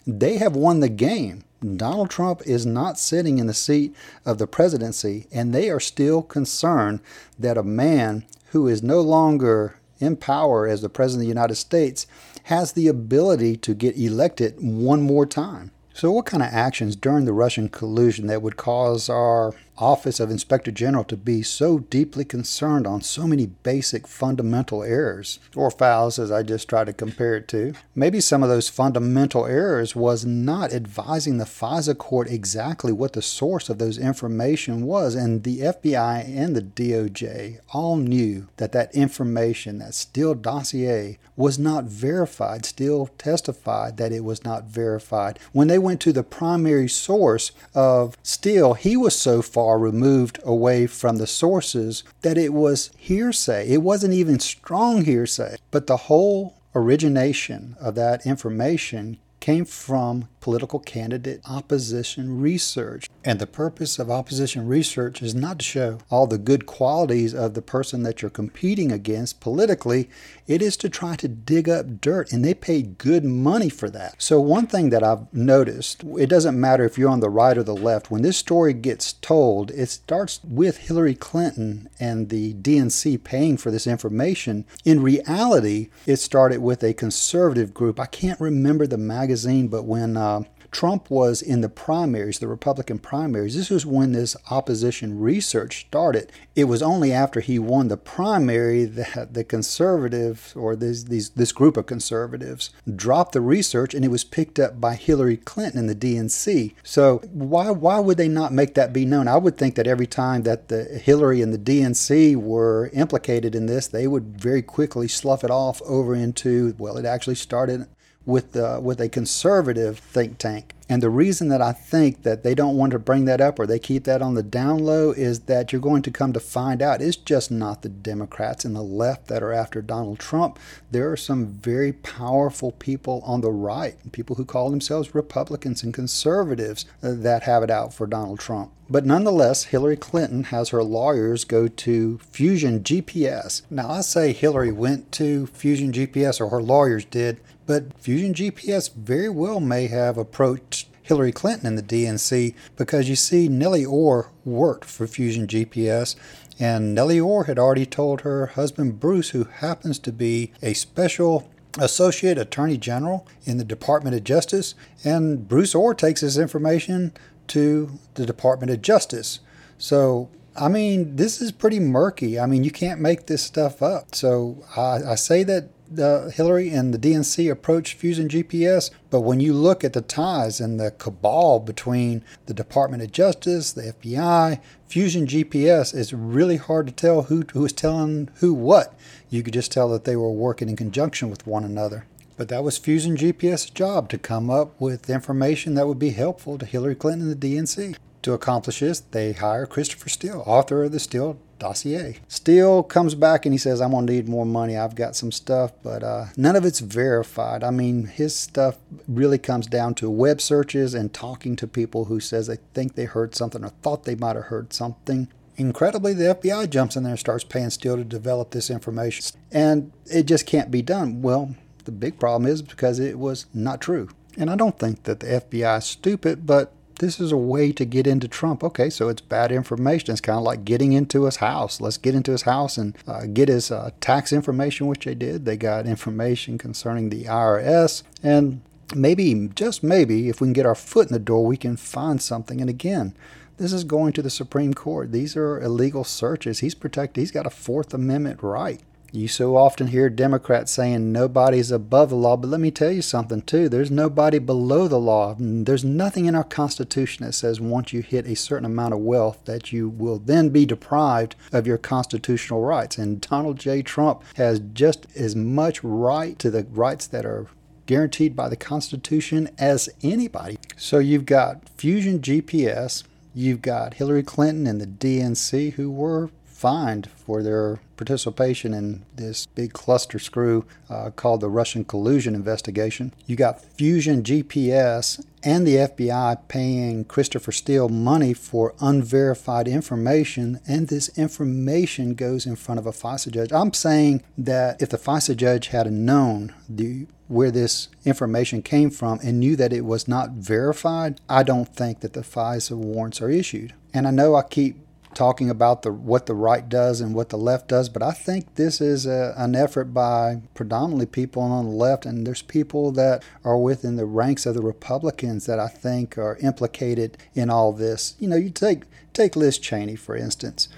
They 0.05 0.37
have 0.37 0.55
won 0.55 0.79
the 0.79 0.89
game. 0.89 1.43
Donald 1.75 2.09
Trump 2.09 2.41
is 2.45 2.65
not 2.65 2.99
sitting 2.99 3.39
in 3.39 3.47
the 3.47 3.53
seat 3.53 3.95
of 4.25 4.37
the 4.37 4.47
presidency, 4.47 5.27
and 5.31 5.53
they 5.53 5.69
are 5.69 5.79
still 5.79 6.21
concerned 6.21 6.99
that 7.39 7.57
a 7.57 7.63
man 7.63 8.25
who 8.51 8.67
is 8.67 8.83
no 8.83 9.01
longer 9.01 9.77
in 9.99 10.15
power 10.15 10.67
as 10.67 10.81
the 10.81 10.89
President 10.89 11.23
of 11.23 11.25
the 11.25 11.39
United 11.39 11.55
States 11.55 12.05
has 12.43 12.73
the 12.73 12.87
ability 12.87 13.57
to 13.57 13.73
get 13.73 13.97
elected 13.97 14.55
one 14.59 15.01
more 15.01 15.25
time. 15.25 15.71
So, 15.93 16.11
what 16.11 16.27
kind 16.27 16.43
of 16.43 16.49
actions 16.53 16.95
during 16.95 17.25
the 17.25 17.33
Russian 17.33 17.69
collusion 17.69 18.27
that 18.27 18.43
would 18.43 18.55
cause 18.55 19.09
our 19.09 19.53
Office 19.77 20.19
of 20.19 20.31
Inspector 20.31 20.71
General 20.71 21.03
to 21.05 21.17
be 21.17 21.43
so 21.43 21.79
deeply 21.79 22.25
concerned 22.25 22.87
on 22.87 23.01
so 23.01 23.27
many 23.27 23.45
basic 23.45 24.07
fundamental 24.07 24.83
errors, 24.83 25.39
or 25.55 25.69
fouls 25.69 26.19
as 26.19 26.31
I 26.31 26.43
just 26.43 26.67
tried 26.67 26.85
to 26.85 26.93
compare 26.93 27.35
it 27.35 27.47
to. 27.49 27.73
Maybe 27.95 28.19
some 28.19 28.43
of 28.43 28.49
those 28.49 28.69
fundamental 28.69 29.45
errors 29.45 29.95
was 29.95 30.25
not 30.25 30.73
advising 30.73 31.37
the 31.37 31.45
FISA 31.45 31.97
court 31.97 32.29
exactly 32.29 32.91
what 32.91 33.13
the 33.13 33.21
source 33.21 33.69
of 33.69 33.77
those 33.77 33.97
information 33.97 34.85
was, 34.85 35.15
and 35.15 35.43
the 35.43 35.59
FBI 35.59 36.25
and 36.27 36.55
the 36.55 36.61
DOJ 36.61 37.59
all 37.73 37.97
knew 37.97 38.47
that 38.57 38.71
that 38.71 38.93
information, 38.95 39.79
that 39.79 39.93
Steele 39.93 40.35
dossier, 40.35 41.19
was 41.35 41.59
not 41.59 41.83
verified. 41.85 42.65
Steele 42.65 43.07
testified 43.17 43.97
that 43.97 44.11
it 44.11 44.23
was 44.23 44.43
not 44.43 44.65
verified. 44.65 45.39
When 45.51 45.67
they 45.67 45.77
went 45.77 46.01
to 46.01 46.13
the 46.13 46.23
primary 46.23 46.89
source 46.89 47.51
of 47.75 48.17
Steele, 48.23 48.73
he 48.73 48.97
was 48.97 49.15
so 49.15 49.41
far 49.41 49.66
removed 49.75 50.39
away 50.43 50.87
from 50.87 51.17
the 51.17 51.27
sources 51.27 52.03
that 52.21 52.37
it 52.37 52.53
was 52.53 52.91
hearsay. 52.97 53.69
It 53.69 53.81
wasn't 53.81 54.13
even 54.13 54.39
strong 54.39 55.05
hearsay. 55.05 55.57
But 55.71 55.87
the 55.87 55.97
whole 55.97 56.55
origination 56.75 57.75
of 57.79 57.95
that 57.95 58.25
information 58.25 59.17
came 59.39 59.65
from 59.65 60.27
political 60.47 60.79
candidate 60.79 61.41
opposition 61.49 62.39
research. 62.39 63.09
And 63.25 63.37
the 63.37 63.45
purpose 63.45 63.99
of 63.99 64.09
opposition 64.09 64.65
research 64.65 65.21
is 65.21 65.35
not 65.35 65.59
to 65.59 65.65
show 65.65 65.97
all 66.09 66.25
the 66.25 66.37
good 66.37 66.65
qualities 66.65 67.33
of 67.33 67.53
the 67.53 67.61
person 67.61 68.03
that 68.03 68.21
you're 68.21 68.31
competing 68.31 68.89
against 68.89 69.41
politically, 69.41 70.09
it 70.47 70.61
is 70.61 70.77
to 70.77 70.87
try 70.87 71.17
to 71.17 71.27
dig 71.27 71.67
up 71.67 71.99
dirt, 71.99 72.31
and 72.31 72.45
they 72.45 72.53
pay 72.53 72.81
good 72.81 73.25
money 73.25 73.67
for 73.67 73.89
that. 73.89 74.21
So, 74.21 74.39
one 74.39 74.67
thing 74.67 74.89
that 74.91 75.03
I've 75.03 75.31
noticed, 75.33 76.05
it 76.17 76.29
doesn't 76.29 76.57
matter 76.57 76.85
if 76.85 76.97
you're 76.97 77.09
on 77.09 77.19
the 77.19 77.29
right 77.29 77.57
or 77.57 77.63
the 77.63 77.75
left, 77.75 78.09
when 78.09 78.21
this 78.21 78.37
story 78.37 78.71
gets 78.71 79.11
told, 79.11 79.71
it 79.71 79.89
starts 79.89 80.39
with 80.45 80.77
Hillary 80.77 81.15
Clinton 81.15 81.89
and 81.99 82.29
the 82.29 82.53
DNC 82.53 83.21
paying 83.25 83.57
for 83.57 83.69
this 83.69 83.85
information. 83.85 84.63
In 84.85 85.03
reality, 85.03 85.89
it 86.05 86.15
started 86.17 86.61
with 86.61 86.81
a 86.83 86.93
conservative 86.93 87.73
group. 87.73 87.99
I 87.99 88.05
can't 88.05 88.39
remember 88.39 88.87
the 88.87 88.97
magazine, 88.97 89.67
but 89.67 89.83
when 89.83 90.15
uh, 90.15 90.36
Trump 90.71 91.09
was 91.09 91.41
in 91.41 91.61
the 91.61 91.69
primaries, 91.69 92.39
the 92.39 92.47
Republican 92.47 92.99
primaries. 92.99 93.55
This 93.55 93.69
was 93.69 93.85
when 93.85 94.11
this 94.11 94.35
opposition 94.49 95.19
research 95.19 95.81
started. 95.87 96.31
It 96.55 96.65
was 96.65 96.81
only 96.81 97.11
after 97.11 97.39
he 97.39 97.59
won 97.59 97.87
the 97.87 97.97
primary 97.97 98.85
that 98.85 99.33
the 99.33 99.43
conservatives, 99.43 100.55
or 100.55 100.75
this, 100.75 101.03
these, 101.03 101.29
this 101.31 101.51
group 101.51 101.77
of 101.77 101.85
conservatives, 101.85 102.69
dropped 102.95 103.33
the 103.33 103.41
research 103.41 103.93
and 103.93 104.03
it 104.03 104.11
was 104.11 104.23
picked 104.23 104.59
up 104.59 104.79
by 104.79 104.95
Hillary 104.95 105.37
Clinton 105.37 105.79
and 105.79 105.89
the 105.89 105.95
DNC. 105.95 106.73
So 106.83 107.19
why, 107.31 107.71
why 107.71 107.99
would 107.99 108.17
they 108.17 108.27
not 108.27 108.53
make 108.53 108.73
that 108.75 108.93
be 108.93 109.05
known? 109.05 109.27
I 109.27 109.37
would 109.37 109.57
think 109.57 109.75
that 109.75 109.87
every 109.87 110.07
time 110.07 110.43
that 110.43 110.67
the 110.67 110.83
Hillary 110.83 111.41
and 111.41 111.53
the 111.53 111.57
DNC 111.57 112.35
were 112.35 112.89
implicated 112.93 113.55
in 113.55 113.65
this, 113.65 113.87
they 113.87 114.07
would 114.07 114.39
very 114.39 114.61
quickly 114.61 115.07
slough 115.07 115.43
it 115.43 115.51
off 115.51 115.81
over 115.83 116.15
into, 116.15 116.75
well, 116.77 116.97
it 116.97 117.05
actually 117.05 117.35
started 117.35 117.87
with 118.27 118.55
uh, 118.55 118.79
with 118.83 119.01
a 119.01 119.09
conservative 119.09 119.97
think 119.97 120.37
tank. 120.37 120.75
And 120.89 121.03
the 121.03 121.09
reason 121.09 121.49
that 121.49 121.61
I 121.61 121.73
think 121.73 122.23
that 122.23 122.43
they 122.43 122.55
don't 122.55 122.77
want 122.77 122.91
to 122.91 122.99
bring 122.99 123.25
that 123.25 123.41
up 123.41 123.59
or 123.59 123.65
they 123.65 123.79
keep 123.79 124.05
that 124.05 124.21
on 124.21 124.35
the 124.35 124.43
down 124.43 124.79
low 124.79 125.11
is 125.11 125.41
that 125.41 125.71
you're 125.71 125.81
going 125.81 126.01
to 126.03 126.11
come 126.11 126.31
to 126.31 126.39
find 126.39 126.81
out 126.81 127.01
it's 127.01 127.17
just 127.17 127.51
not 127.51 127.81
the 127.81 127.89
Democrats 127.89 128.63
and 128.63 128.75
the 128.75 128.81
left 128.81 129.27
that 129.27 129.43
are 129.43 129.51
after 129.51 129.81
Donald 129.81 130.19
Trump. 130.19 130.59
There 130.91 131.11
are 131.11 131.17
some 131.17 131.47
very 131.47 131.91
powerful 131.91 132.71
people 132.71 133.21
on 133.25 133.41
the 133.41 133.51
right, 133.51 133.95
people 134.13 134.37
who 134.37 134.45
call 134.45 134.69
themselves 134.69 135.15
Republicans 135.15 135.83
and 135.83 135.93
conservatives 135.93 136.85
uh, 137.03 137.11
that 137.15 137.43
have 137.43 137.63
it 137.63 137.71
out 137.71 137.93
for 137.93 138.07
Donald 138.07 138.39
Trump. 138.39 138.71
But 138.89 139.05
nonetheless, 139.05 139.65
Hillary 139.65 139.97
Clinton 139.97 140.45
has 140.45 140.69
her 140.69 140.83
lawyers 140.83 141.43
go 141.43 141.67
to 141.67 142.19
Fusion 142.19 142.79
GPS. 142.79 143.63
Now, 143.69 143.89
I 143.89 143.99
say 143.99 144.31
Hillary 144.31 144.71
went 144.71 145.11
to 145.13 145.47
Fusion 145.47 145.91
GPS, 145.91 146.39
or 146.39 146.49
her 146.49 146.61
lawyers 146.61 147.03
did, 147.03 147.41
but 147.67 147.93
Fusion 147.99 148.33
GPS 148.33 148.91
very 148.93 149.29
well 149.29 149.59
may 149.59 149.87
have 149.87 150.17
approached 150.17 150.87
Hillary 151.03 151.31
Clinton 151.31 151.67
and 151.67 151.77
the 151.77 151.83
DNC 151.83 152.55
because 152.75 153.07
you 153.07 153.15
see, 153.15 153.47
Nellie 153.47 153.85
Ohr 153.85 154.31
worked 154.43 154.85
for 154.85 155.05
Fusion 155.05 155.47
GPS, 155.47 156.15
and 156.59 156.95
Nellie 156.95 157.19
Ohr 157.19 157.45
had 157.45 157.59
already 157.59 157.85
told 157.85 158.21
her 158.21 158.47
husband 158.47 158.99
Bruce, 158.99 159.29
who 159.29 159.43
happens 159.43 159.99
to 159.99 160.11
be 160.11 160.51
a 160.61 160.73
special 160.73 161.49
associate 161.79 162.37
attorney 162.37 162.77
general 162.77 163.27
in 163.45 163.57
the 163.57 163.63
Department 163.63 164.15
of 164.15 164.23
Justice, 164.23 164.73
and 165.03 165.47
Bruce 165.47 165.75
Ohr 165.75 165.93
takes 165.93 166.21
this 166.21 166.37
information 166.37 167.13
to 167.47 167.99
the 168.15 168.25
Department 168.25 168.71
of 168.71 168.81
Justice. 168.81 169.39
So 169.77 170.29
I 170.59 170.69
mean, 170.69 171.17
this 171.17 171.39
is 171.39 171.51
pretty 171.51 171.79
murky. 171.79 172.39
I 172.39 172.47
mean, 172.47 172.63
you 172.63 172.71
can't 172.71 172.99
make 172.99 173.27
this 173.27 173.43
stuff 173.43 173.81
up. 173.81 174.15
So 174.15 174.63
I, 174.75 175.11
I 175.11 175.15
say 175.15 175.43
that 175.43 175.69
uh, 175.97 176.29
Hillary 176.29 176.69
and 176.69 176.93
the 176.93 176.99
DNC 176.99 177.51
approached 177.51 177.97
Fusion 177.97 178.27
GPS, 178.27 178.91
but 179.09 179.21
when 179.21 179.39
you 179.39 179.53
look 179.53 179.83
at 179.83 179.93
the 179.93 180.01
ties 180.01 180.59
and 180.59 180.79
the 180.79 180.91
cabal 180.91 181.59
between 181.59 182.23
the 182.45 182.53
Department 182.53 183.03
of 183.03 183.11
Justice, 183.11 183.71
the 183.71 183.93
FBI, 183.93 184.59
Fusion 184.87 185.27
GPS, 185.27 185.93
it's 185.93 186.13
really 186.13 186.57
hard 186.57 186.87
to 186.87 186.93
tell 186.93 187.23
who, 187.23 187.43
who 187.53 187.65
is 187.65 187.73
telling 187.73 188.29
who 188.35 188.53
what. 188.53 188.97
You 189.29 189.43
could 189.43 189.53
just 189.53 189.71
tell 189.71 189.89
that 189.89 190.05
they 190.05 190.15
were 190.15 190.31
working 190.31 190.69
in 190.69 190.75
conjunction 190.75 191.29
with 191.29 191.47
one 191.47 191.63
another. 191.63 192.05
But 192.37 192.49
that 192.49 192.63
was 192.63 192.77
Fusion 192.77 193.17
GPS's 193.17 193.71
job 193.71 194.09
to 194.09 194.17
come 194.17 194.49
up 194.49 194.79
with 194.79 195.09
information 195.09 195.73
that 195.73 195.87
would 195.87 195.99
be 195.99 196.11
helpful 196.11 196.57
to 196.57 196.65
Hillary 196.65 196.95
Clinton 196.95 197.31
and 197.31 197.41
the 197.41 197.55
DNC. 197.55 197.97
To 198.21 198.33
accomplish 198.33 198.79
this, 198.79 198.99
they 198.99 199.33
hire 199.33 199.65
Christopher 199.65 200.09
Steele, 200.09 200.43
author 200.45 200.83
of 200.83 200.91
the 200.91 200.99
Steele 200.99 201.39
dossier. 201.59 202.17
Steele 202.27 202.83
comes 202.83 203.15
back 203.15 203.45
and 203.45 203.53
he 203.53 203.57
says, 203.57 203.81
I'm 203.81 203.91
going 203.91 204.07
to 204.07 204.13
need 204.13 204.27
more 204.27 204.45
money. 204.45 204.77
I've 204.77 204.95
got 204.95 205.15
some 205.15 205.31
stuff, 205.31 205.71
but 205.83 206.03
uh, 206.03 206.25
none 206.35 206.55
of 206.55 206.65
it's 206.65 206.79
verified. 206.79 207.63
I 207.63 207.71
mean, 207.71 208.05
his 208.05 208.35
stuff 208.35 208.77
really 209.07 209.37
comes 209.37 209.67
down 209.67 209.95
to 209.95 210.09
web 210.09 210.41
searches 210.41 210.93
and 210.93 211.13
talking 211.13 211.55
to 211.57 211.67
people 211.67 212.05
who 212.05 212.19
says 212.19 212.47
they 212.47 212.57
think 212.73 212.95
they 212.95 213.05
heard 213.05 213.35
something 213.35 213.63
or 213.63 213.69
thought 213.69 214.03
they 214.03 214.15
might 214.15 214.35
have 214.35 214.45
heard 214.45 214.73
something. 214.73 215.27
Incredibly, 215.55 216.13
the 216.13 216.35
FBI 216.35 216.69
jumps 216.69 216.95
in 216.95 217.03
there 217.03 217.11
and 217.11 217.19
starts 217.19 217.43
paying 217.43 217.71
Steele 217.71 217.97
to 217.97 218.03
develop 218.03 218.51
this 218.51 218.69
information. 218.69 219.35
And 219.51 219.91
it 220.05 220.23
just 220.23 220.45
can't 220.45 220.69
be 220.69 220.83
done. 220.83 221.21
Well, 221.23 221.55
the 221.85 221.91
big 221.91 222.19
problem 222.19 222.49
is 222.49 222.61
because 222.61 222.99
it 222.99 223.17
was 223.17 223.47
not 223.53 223.81
true. 223.81 224.09
And 224.37 224.51
I 224.51 224.55
don't 224.55 224.77
think 224.77 225.03
that 225.03 225.19
the 225.19 225.27
FBI 225.27 225.79
is 225.79 225.85
stupid, 225.85 226.45
but 226.45 226.71
this 226.99 227.19
is 227.19 227.31
a 227.31 227.37
way 227.37 227.71
to 227.71 227.85
get 227.85 228.07
into 228.07 228.27
Trump. 228.27 228.63
Okay, 228.63 228.89
so 228.89 229.09
it's 229.09 229.21
bad 229.21 229.51
information. 229.51 230.11
It's 230.11 230.21
kind 230.21 230.37
of 230.37 230.43
like 230.43 230.65
getting 230.65 230.93
into 230.93 231.25
his 231.25 231.37
house. 231.37 231.79
Let's 231.79 231.97
get 231.97 232.15
into 232.15 232.31
his 232.31 232.43
house 232.43 232.77
and 232.77 232.97
uh, 233.07 233.25
get 233.25 233.49
his 233.49 233.71
uh, 233.71 233.91
tax 234.01 234.33
information, 234.33 234.87
which 234.87 235.05
they 235.05 235.15
did. 235.15 235.45
They 235.45 235.57
got 235.57 235.85
information 235.85 236.57
concerning 236.57 237.09
the 237.09 237.25
IRS. 237.25 238.03
And 238.23 238.61
maybe, 238.95 239.49
just 239.55 239.83
maybe, 239.83 240.29
if 240.29 240.41
we 240.41 240.47
can 240.47 240.53
get 240.53 240.65
our 240.65 240.75
foot 240.75 241.07
in 241.07 241.13
the 241.13 241.19
door, 241.19 241.45
we 241.45 241.57
can 241.57 241.77
find 241.77 242.21
something. 242.21 242.61
And 242.61 242.69
again, 242.69 243.13
this 243.57 243.73
is 243.73 243.83
going 243.83 244.13
to 244.13 244.21
the 244.21 244.29
Supreme 244.29 244.73
Court. 244.73 245.11
These 245.11 245.35
are 245.35 245.61
illegal 245.61 246.03
searches. 246.03 246.59
He's 246.59 246.75
protected, 246.75 247.21
he's 247.21 247.31
got 247.31 247.47
a 247.47 247.51
Fourth 247.51 247.93
Amendment 247.93 248.41
right. 248.41 248.81
You 249.13 249.29
so 249.29 249.55
often 249.55 249.87
hear 249.87 250.09
Democrats 250.09 250.71
saying 250.71 251.13
nobody's 251.13 251.71
above 251.71 252.09
the 252.09 252.15
law, 252.15 252.35
but 252.35 252.49
let 252.49 252.59
me 252.59 252.71
tell 252.71 252.91
you 252.91 253.01
something 253.01 253.41
too. 253.41 253.69
There's 253.69 253.89
nobody 253.89 254.37
below 254.37 254.89
the 254.89 254.99
law. 254.99 255.35
There's 255.39 255.85
nothing 255.85 256.25
in 256.25 256.35
our 256.35 256.43
Constitution 256.43 257.25
that 257.25 257.31
says 257.33 257.61
once 257.61 257.93
you 257.93 258.01
hit 258.01 258.27
a 258.27 258.35
certain 258.35 258.65
amount 258.65 258.93
of 258.93 258.99
wealth 258.99 259.39
that 259.45 259.71
you 259.71 259.87
will 259.87 260.19
then 260.19 260.49
be 260.49 260.65
deprived 260.65 261.35
of 261.53 261.65
your 261.65 261.77
constitutional 261.77 262.61
rights. 262.63 262.97
And 262.97 263.21
Donald 263.21 263.57
J. 263.57 263.81
Trump 263.81 264.23
has 264.35 264.59
just 264.59 265.07
as 265.15 265.35
much 265.35 265.83
right 265.83 266.37
to 266.39 266.51
the 266.51 266.65
rights 266.65 267.07
that 267.07 267.25
are 267.25 267.47
guaranteed 267.85 268.35
by 268.35 268.49
the 268.49 268.57
Constitution 268.57 269.49
as 269.57 269.89
anybody. 270.03 270.57
So 270.75 270.99
you've 270.99 271.25
got 271.25 271.69
Fusion 271.69 272.19
GPS, 272.19 273.03
you've 273.33 273.61
got 273.61 273.93
Hillary 273.93 274.23
Clinton 274.23 274.67
and 274.67 274.81
the 274.81 274.85
DNC 274.85 275.73
who 275.73 275.89
were 275.89 276.29
fined 276.57 277.07
for 277.11 277.43
their 277.43 277.79
participation 277.97 278.73
in 278.73 279.05
this 279.15 279.45
big 279.47 279.73
cluster 279.73 280.17
screw 280.17 280.65
uh, 280.89 281.11
called 281.11 281.41
the 281.41 281.49
Russian 281.49 281.85
collusion 281.85 282.33
investigation. 282.33 283.13
You 283.27 283.35
got 283.35 283.61
Fusion 283.61 284.23
GPS 284.23 285.23
and 285.43 285.67
the 285.67 285.75
FBI 285.75 286.47
paying 286.47 287.05
Christopher 287.05 287.51
Steele 287.51 287.89
money 287.89 288.33
for 288.33 288.73
unverified 288.79 289.67
information, 289.67 290.59
and 290.67 290.87
this 290.87 291.15
information 291.17 292.15
goes 292.15 292.47
in 292.47 292.55
front 292.55 292.79
of 292.79 292.87
a 292.87 292.91
FISA 292.91 293.31
judge. 293.31 293.53
I'm 293.53 293.73
saying 293.73 294.23
that 294.37 294.81
if 294.81 294.89
the 294.89 294.97
FISA 294.97 295.37
judge 295.37 295.67
had 295.67 295.91
known 295.91 296.55
the 296.67 297.05
where 297.27 297.51
this 297.51 297.89
information 298.05 298.61
came 298.61 298.89
from 298.89 299.19
and 299.21 299.37
knew 299.37 299.57
that 299.57 299.73
it 299.73 299.83
was 299.83 300.07
not 300.07 300.29
verified, 300.31 301.19
I 301.27 301.43
don't 301.43 301.67
think 301.67 301.99
that 301.99 302.13
the 302.13 302.21
FISA 302.21 302.71
warrants 302.77 303.21
are 303.21 303.29
issued. 303.29 303.73
And 303.93 304.07
I 304.07 304.11
know 304.11 304.35
I 304.35 304.43
keep 304.43 304.77
talking 305.17 305.49
about 305.49 305.81
the 305.81 305.91
what 305.91 306.27
the 306.27 306.35
right 306.35 306.69
does 306.69 307.01
and 307.01 307.15
what 307.15 307.29
the 307.29 307.37
left 307.39 307.67
does, 307.67 307.89
but 307.89 308.03
I 308.03 308.11
think 308.11 308.53
this 308.53 308.79
is 308.79 309.07
a, 309.07 309.33
an 309.35 309.55
effort 309.55 309.85
by 309.85 310.41
predominantly 310.53 311.07
people 311.07 311.41
on 311.41 311.65
the 311.65 311.71
left, 311.71 312.05
and 312.05 312.25
there's 312.25 312.43
people 312.43 312.91
that 312.91 313.23
are 313.43 313.57
within 313.57 313.95
the 313.95 314.05
ranks 314.05 314.45
of 314.45 314.53
the 314.53 314.61
Republicans 314.61 315.47
that 315.47 315.59
I 315.59 315.69
think 315.69 316.19
are 316.19 316.37
implicated 316.41 317.17
in 317.33 317.49
all 317.49 317.73
this. 317.73 318.15
You 318.19 318.27
know, 318.27 318.35
you 318.35 318.51
take 318.51 318.83
take 319.11 319.35
Liz 319.35 319.57
Cheney 319.57 319.95
for 319.95 320.15
instance. 320.15 320.69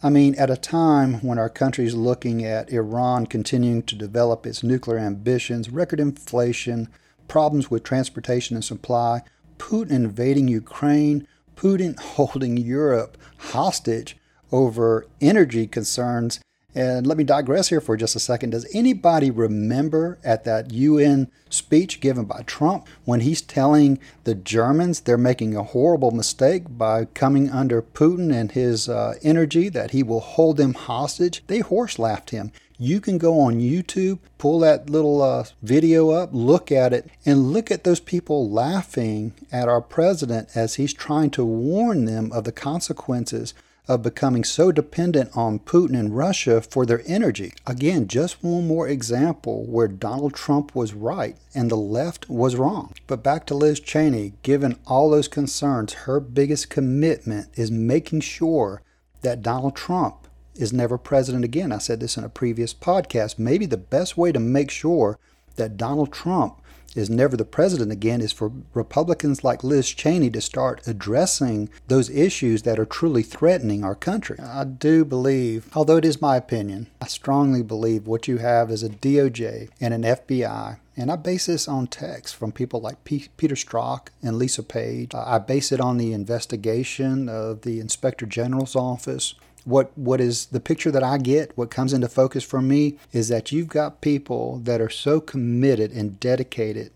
I 0.00 0.10
mean, 0.10 0.36
at 0.36 0.48
a 0.48 0.56
time 0.56 1.14
when 1.14 1.40
our 1.40 1.50
country 1.50 1.84
is 1.84 1.96
looking 1.96 2.44
at 2.44 2.70
Iran 2.70 3.26
continuing 3.26 3.82
to 3.82 3.96
develop 3.96 4.46
its 4.46 4.62
nuclear 4.62 4.98
ambitions, 4.98 5.70
record 5.70 5.98
inflation, 5.98 6.88
problems 7.26 7.68
with 7.68 7.82
transportation 7.82 8.54
and 8.54 8.64
supply, 8.64 9.22
Putin 9.58 9.90
invading 9.90 10.46
Ukraine, 10.46 11.26
Putin 11.58 11.98
holding 12.00 12.56
Europe 12.56 13.18
hostage 13.38 14.16
over 14.52 15.06
energy 15.20 15.66
concerns. 15.66 16.40
And 16.74 17.06
let 17.06 17.18
me 17.18 17.24
digress 17.24 17.68
here 17.68 17.80
for 17.80 17.96
just 17.96 18.14
a 18.14 18.20
second. 18.20 18.50
Does 18.50 18.66
anybody 18.72 19.30
remember 19.30 20.18
at 20.22 20.44
that 20.44 20.70
UN 20.72 21.28
speech 21.50 22.00
given 22.00 22.24
by 22.24 22.42
Trump 22.42 22.86
when 23.04 23.20
he's 23.20 23.42
telling 23.42 23.98
the 24.24 24.34
Germans 24.34 25.00
they're 25.00 25.18
making 25.18 25.56
a 25.56 25.62
horrible 25.62 26.12
mistake 26.12 26.64
by 26.68 27.06
coming 27.06 27.50
under 27.50 27.82
Putin 27.82 28.32
and 28.32 28.52
his 28.52 28.88
uh, 28.88 29.14
energy, 29.22 29.68
that 29.70 29.90
he 29.90 30.02
will 30.02 30.20
hold 30.20 30.56
them 30.56 30.74
hostage? 30.74 31.42
They 31.48 31.60
horse 31.60 31.98
laughed 31.98 32.30
him. 32.30 32.52
You 32.80 33.00
can 33.00 33.18
go 33.18 33.40
on 33.40 33.58
YouTube, 33.58 34.20
pull 34.38 34.60
that 34.60 34.88
little 34.88 35.20
uh, 35.20 35.46
video 35.62 36.10
up, 36.10 36.30
look 36.32 36.70
at 36.70 36.92
it, 36.92 37.10
and 37.26 37.52
look 37.52 37.72
at 37.72 37.82
those 37.82 37.98
people 37.98 38.48
laughing 38.48 39.34
at 39.50 39.68
our 39.68 39.80
president 39.80 40.50
as 40.54 40.76
he's 40.76 40.94
trying 40.94 41.30
to 41.30 41.44
warn 41.44 42.04
them 42.04 42.30
of 42.30 42.44
the 42.44 42.52
consequences 42.52 43.52
of 43.88 44.02
becoming 44.02 44.44
so 44.44 44.70
dependent 44.70 45.30
on 45.34 45.58
Putin 45.58 45.98
and 45.98 46.16
Russia 46.16 46.60
for 46.60 46.86
their 46.86 47.02
energy. 47.04 47.52
Again, 47.66 48.06
just 48.06 48.44
one 48.44 48.68
more 48.68 48.86
example 48.86 49.64
where 49.64 49.88
Donald 49.88 50.34
Trump 50.34 50.72
was 50.76 50.94
right 50.94 51.36
and 51.56 51.68
the 51.68 51.76
left 51.76 52.30
was 52.30 52.54
wrong. 52.54 52.92
But 53.08 53.24
back 53.24 53.44
to 53.46 53.56
Liz 53.56 53.80
Cheney, 53.80 54.34
given 54.42 54.78
all 54.86 55.10
those 55.10 55.26
concerns, 55.26 55.94
her 56.04 56.20
biggest 56.20 56.70
commitment 56.70 57.48
is 57.56 57.72
making 57.72 58.20
sure 58.20 58.82
that 59.22 59.42
Donald 59.42 59.74
Trump 59.74 60.27
is 60.58 60.72
never 60.72 60.98
president 60.98 61.44
again. 61.44 61.72
I 61.72 61.78
said 61.78 62.00
this 62.00 62.16
in 62.16 62.24
a 62.24 62.28
previous 62.28 62.74
podcast. 62.74 63.38
Maybe 63.38 63.64
the 63.64 63.76
best 63.76 64.16
way 64.16 64.32
to 64.32 64.40
make 64.40 64.70
sure 64.70 65.18
that 65.56 65.76
Donald 65.76 66.12
Trump 66.12 66.60
is 66.94 67.08
never 67.08 67.36
the 67.36 67.44
president 67.44 67.92
again 67.92 68.20
is 68.20 68.32
for 68.32 68.50
Republicans 68.74 69.44
like 69.44 69.62
Liz 69.62 69.88
Cheney 69.90 70.30
to 70.30 70.40
start 70.40 70.86
addressing 70.86 71.68
those 71.86 72.10
issues 72.10 72.62
that 72.62 72.78
are 72.78 72.86
truly 72.86 73.22
threatening 73.22 73.84
our 73.84 73.94
country. 73.94 74.38
I 74.40 74.64
do 74.64 75.04
believe, 75.04 75.68
although 75.74 75.98
it 75.98 76.04
is 76.04 76.20
my 76.20 76.36
opinion, 76.36 76.88
I 77.00 77.06
strongly 77.06 77.62
believe 77.62 78.06
what 78.06 78.26
you 78.26 78.38
have 78.38 78.70
is 78.70 78.82
a 78.82 78.88
DOJ 78.88 79.68
and 79.80 79.94
an 79.94 80.02
FBI 80.02 80.78
and 80.98 81.12
I 81.12 81.16
base 81.16 81.46
this 81.46 81.68
on 81.68 81.86
text 81.86 82.34
from 82.34 82.50
people 82.50 82.80
like 82.80 83.04
P- 83.04 83.28
Peter 83.36 83.54
Strzok 83.54 84.08
and 84.20 84.36
Lisa 84.36 84.64
Page. 84.64 85.14
I 85.14 85.38
base 85.38 85.70
it 85.70 85.80
on 85.80 85.96
the 85.96 86.12
investigation 86.12 87.28
of 87.28 87.62
the 87.62 87.78
Inspector 87.78 88.26
General's 88.26 88.74
office 88.74 89.36
what 89.68 89.96
what 89.98 90.20
is 90.20 90.46
the 90.46 90.60
picture 90.60 90.90
that 90.90 91.02
I 91.02 91.18
get, 91.18 91.56
what 91.56 91.70
comes 91.70 91.92
into 91.92 92.08
focus 92.08 92.42
for 92.42 92.62
me 92.62 92.96
is 93.12 93.28
that 93.28 93.52
you've 93.52 93.68
got 93.68 94.00
people 94.00 94.60
that 94.64 94.80
are 94.80 94.88
so 94.88 95.20
committed 95.20 95.92
and 95.92 96.18
dedicated 96.18 96.90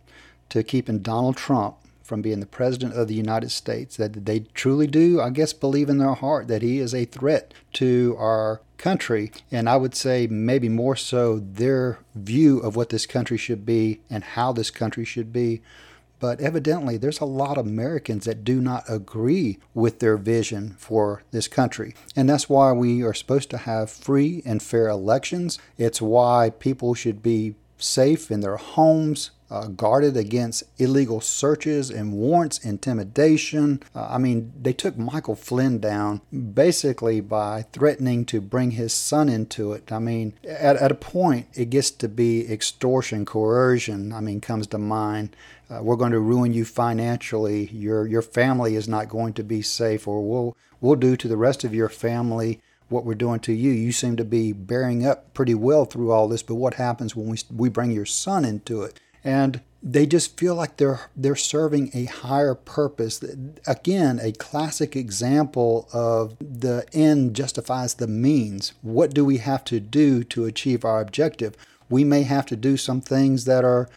to 0.49 0.63
keeping 0.63 1.01
Donald 1.01 1.37
Trump 1.37 1.77
from 2.03 2.23
being 2.23 2.41
the 2.41 2.47
president 2.47 2.95
of 2.95 3.09
the 3.09 3.15
United 3.15 3.51
States 3.51 3.97
that 3.97 4.25
they 4.25 4.41
truly 4.55 4.87
do, 4.87 5.21
I 5.21 5.31
guess, 5.31 5.53
believe 5.53 5.89
in 5.89 5.99
their 5.99 6.15
heart 6.15 6.49
that 6.49 6.63
he 6.63 6.79
is 6.79 6.95
a 6.95 7.05
threat 7.05 7.53
to 7.75 8.17
our 8.19 8.61
country. 8.79 9.33
And 9.51 9.69
I 9.69 9.77
would 9.77 9.95
say 9.95 10.27
maybe 10.27 10.69
more 10.69 10.97
so 10.97 11.39
their 11.39 11.99
view 12.15 12.59
of 12.59 12.75
what 12.75 12.89
this 12.89 13.07
country 13.07 13.37
should 13.37 13.65
be 13.65 14.01
and 14.11 14.25
how 14.25 14.53
this 14.53 14.71
country 14.71 15.05
should 15.05 15.33
be 15.33 15.61
but 16.23 16.41
evidently, 16.41 16.97
there's 16.97 17.19
a 17.19 17.25
lot 17.25 17.59
of 17.59 17.67
Americans 17.67 18.27
that 18.27 18.45
do 18.45 18.61
not 18.61 18.85
agree 18.89 19.59
with 19.75 19.99
their 19.99 20.17
vision 20.17 20.77
for 20.79 21.25
this 21.33 21.49
country. 21.49 21.97
And 22.15 22.29
that's 22.29 22.49
why 22.49 22.71
we 22.71 23.03
are 23.03 23.13
supposed 23.13 23.51
to 23.51 23.59
have 23.59 23.91
free 23.91 24.41
and 24.47 24.63
fair 24.63 24.87
elections. 24.87 25.59
It's 25.77 26.01
why 26.01 26.53
people 26.61 26.95
should 26.95 27.25
be 27.25 27.57
safe 27.77 28.31
in 28.31 28.39
their 28.39 28.57
homes, 28.57 29.33
uh, 29.53 29.67
guarded 29.69 30.17
against 30.17 30.65
illegal 30.79 31.21
searches 31.21 31.91
and 31.91 32.12
warrants, 32.12 32.59
intimidation. 32.65 33.83
Uh, 33.95 34.09
I 34.11 34.19
mean, 34.19 34.53
they 34.61 34.73
took 34.73 34.97
Michael 34.97 35.37
Flynn 35.37 35.79
down 35.79 36.23
basically 36.55 37.21
by 37.21 37.67
threatening 37.73 38.25
to 38.27 38.41
bring 38.41 38.73
his 38.73 38.93
son 38.95 39.29
into 39.29 39.73
it. 39.75 39.93
I 39.93 39.99
mean, 39.99 40.33
at, 40.49 40.77
at 40.77 40.91
a 40.91 40.97
point, 40.97 41.49
it 41.55 41.71
gets 41.71 41.91
to 41.91 42.09
be 42.09 42.51
extortion, 42.51 43.27
coercion, 43.27 44.12
I 44.12 44.21
mean, 44.21 44.41
comes 44.41 44.67
to 44.69 44.79
mind 44.79 45.37
uh, 45.73 45.83
we're 45.83 45.97
going 45.97 46.12
to 46.12 46.21
ruin 46.21 46.53
you 46.53 46.65
financially. 46.65 47.69
Your 47.73 48.07
your 48.07 48.23
family 48.23 48.75
is 48.75 48.88
not 48.88 49.09
going 49.09 49.33
to 49.35 49.43
be 49.43 49.62
safe, 49.62 50.07
or 50.07 50.23
we'll 50.23 50.57
we'll 50.81 50.97
do 50.97 51.17
to 51.17 51.29
the 51.29 51.37
rest 51.37 51.65
of 51.65 51.75
your 51.75 51.88
family 51.88 52.61
what 52.88 53.05
we're 53.07 53.15
doing 53.15 53.41
to 53.41 53.53
you. 53.53 53.71
You 53.71 53.93
seem 53.93 54.17
to 54.17 54.25
be 54.25 54.53
bearing 54.53 55.07
up 55.07 55.33
pretty 55.33 55.55
well 55.55 55.87
through 55.87 56.12
all 56.12 56.29
this, 56.29 56.43
but 56.43 56.57
what 56.57 56.75
happens 56.75 57.17
when 57.17 57.29
we 57.29 57.38
we 57.55 57.69
bring 57.69 57.91
your 57.91 58.07
son 58.07 58.45
into 58.45 58.83
it? 58.83 59.01
And 59.25 59.61
they 59.83 60.07
just 60.07 60.39
feel 60.39 60.55
like 60.55 60.77
they're 60.77 61.01
they're 61.17 61.35
serving 61.35 61.91
a 61.93 62.05
higher 62.05 62.55
purpose. 62.55 63.23
Again, 63.67 64.21
a 64.23 64.33
classic 64.33 64.95
example 64.95 65.89
of 65.93 66.37
the 66.39 66.87
end 66.93 67.35
justifies 67.35 67.95
the 67.95 68.07
means. 68.07 68.75
What 68.83 69.13
do 69.13 69.25
we 69.25 69.39
have 69.39 69.65
to 69.65 69.81
do 69.81 70.23
to 70.25 70.45
achieve 70.45 70.85
our 70.85 71.01
objective? 71.01 71.57
We 71.89 72.05
may 72.05 72.23
have 72.23 72.47
to 72.47 72.57
do 72.57 72.77
some 72.77 73.01
things 73.01 73.45
that 73.47 73.65
are 73.65 73.89